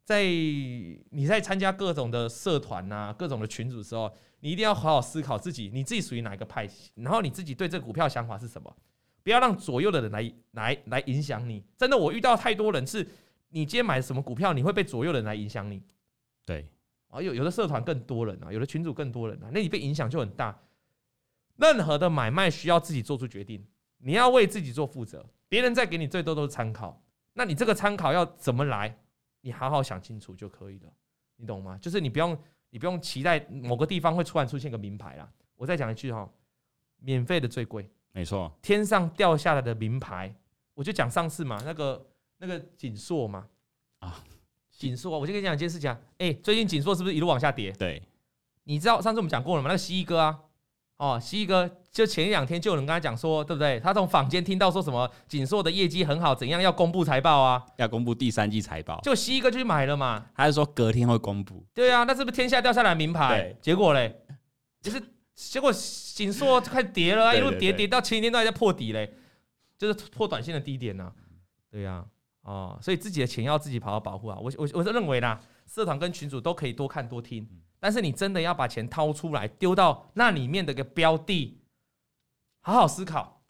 [0.05, 4.11] 在你在参加各种的社团啊、各种的群组的时候，
[4.41, 8.73] 你一定要好好思考自己，你自己属于哪一个派系，然后你自己对这个股票想法是什么，
[9.25, 11.65] 不要让左右的人来来来影响你。
[11.77, 13.03] 真的，我遇到太多人是，
[13.49, 15.83] 你今天买什么股票，你会被左右的人来影响你。
[16.45, 16.71] 对。
[17.15, 20.59] 有有的社团更多人啊，有的群组更多人啊，那你被影响就很大。
[21.57, 23.67] 任何的买卖需要自己做出决定，
[23.99, 27.03] 你要为自己做负责，别人再给你最多都是参考。
[27.33, 28.99] 那你这个参考要怎么来？
[29.41, 30.93] 你好好想清楚就可以了，
[31.37, 31.79] 你懂吗？
[31.79, 32.37] 就是你不用
[32.69, 35.33] 你不用期待某个地方会突然出现个名牌啦。
[35.55, 36.29] 我再讲一句哈，
[36.99, 40.35] 免费的最贵，没错，天上掉下来的名牌，
[40.75, 43.49] 我就讲上次嘛，那个那个锦硕嘛，
[44.01, 44.23] 啊。
[44.77, 47.73] 景硕，我就跟你讲一件事情啊，哎，最近景硕是不是一路往下跌？
[47.73, 48.03] 对，
[48.65, 49.69] 你知道上次我们讲过了吗？
[49.69, 50.39] 那个蜥蜴哥啊，
[50.99, 53.81] 哦，蜥蜴哥就前一两天就有人跟他讲说，对不对？
[53.81, 57.65] 他从坊间听到说什么景硕的业绩很好，怎样要公布财报啊？
[57.77, 60.27] 要公布第三季财报，就蜥蜴哥就去买了嘛。
[60.35, 61.65] 还是说隔天会公布？
[61.73, 63.57] 对啊，那是不是天下掉下来名牌？
[63.63, 64.21] 结果嘞，
[64.83, 65.03] 就是
[65.35, 69.15] 结果景硕就开始跌了，啊一路跌跌到前一天都还在破底嘞，
[69.79, 71.11] 就是破短线的低点呢。
[71.71, 72.05] 对呀。
[72.47, 74.39] 哦，所以自己的钱要自己好好保护啊！
[74.41, 77.45] 我我我是认为啦，社团跟群主都可以多看多听，
[77.81, 81.61] 但是你真的要把钱掏出来丢到那里面的一个标的，
[82.61, 83.43] 好好思考，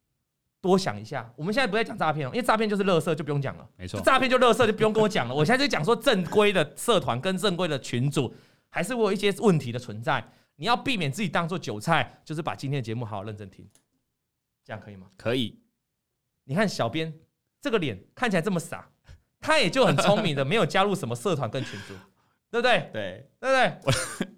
[0.63, 1.31] 多想一下。
[1.37, 3.69] 我们现在不再讲诈骗哦，因为诈骗就是乐色，就不用讲了。
[3.77, 5.35] 没错，诈骗就乐色，就不用跟我讲了。
[5.35, 8.35] 我现在就讲说正规的社团跟正规的群主，
[8.71, 10.27] 还是会有一些问题的存在。
[10.57, 13.69] 你要避免自己当做韭菜，就是把今天的节目好好认真听，
[14.65, 15.09] 这样可以吗？
[15.19, 15.61] 可以。
[16.45, 17.13] 你看小编。
[17.61, 18.87] 这个脸看起来这么傻，
[19.41, 21.95] 他也就很聪明的，没有加入什么社团跟群组，
[22.51, 22.91] 对不对？
[22.93, 23.79] 对，对不对？
[23.85, 23.93] 我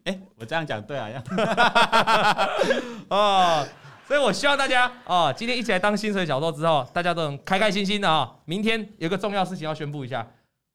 [0.05, 1.09] 哎，我这样讲对啊，
[3.11, 3.69] 哦，
[4.07, 8.35] 所以我希望大家哦，今天一起来当薪水小偷之后，大家都能开开心心的啊。
[8.45, 10.27] 明天有个重要事情要宣布一下，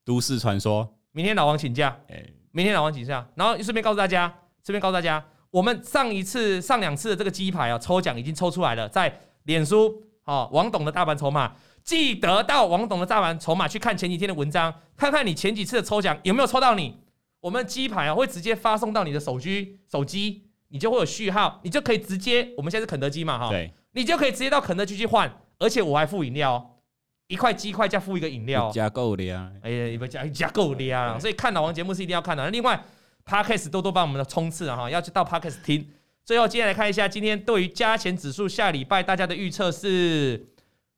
[0.05, 4.27] 都市传说，明天老王请假，哎，明天老王请假，然后顺便告诉大家，
[4.63, 10.03] 顺便告诉大家，我们上一次、上两次的这个鸡排啊，抽奖已经抽出来了，在脸书。
[10.25, 11.53] 哦，王董的大盘筹码，
[11.83, 16.97] 记得到王董的大盘筹码去看前几天的文章，看看你前几次的抽奖有没有抽到你。
[17.41, 25.29] 我们鸡排啊会直接发送到你的手机，手机你就会有序号，你就可以直接，我们现在是肯德基嘛哈，对，你就可以直接到肯德基去换，
[25.59, 26.79] 而且我还附饮料，
[27.27, 32.49] 一块鸡块加附一个饮料，加够的呀，哎呀，你们加加够的呀，所以看老王节目是一定要看的。
[32.49, 32.81] 另外
[33.25, 35.85] ，Podcast 多多帮我们的冲刺啊哈，要去到 Podcast 听。
[36.23, 40.52] 最后，接下来看一下今天对于加权指数下礼拜大家的预测是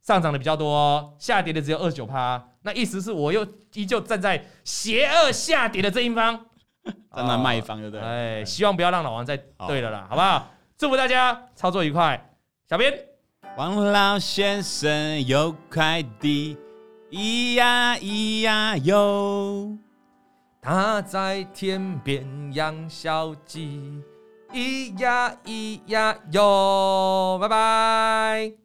[0.06, 2.42] 上涨的比较多，下跌的只有二十九趴。
[2.62, 6.46] 那意思是我又依旧站在邪恶下跌的这一方，
[7.16, 8.00] 站在卖方，对不对？
[8.00, 9.36] 哎，希望不要让老王再
[9.68, 10.48] 对了啦，好不好？
[10.78, 12.24] 祝福大家操作愉快。
[12.70, 12.94] 小编，
[13.58, 16.56] 王老先生有快递，
[17.10, 19.76] 咿呀咿呀哟，
[20.62, 24.04] 他在天边养小鸡。
[24.52, 28.65] 咿呀咿呀哟，拜拜。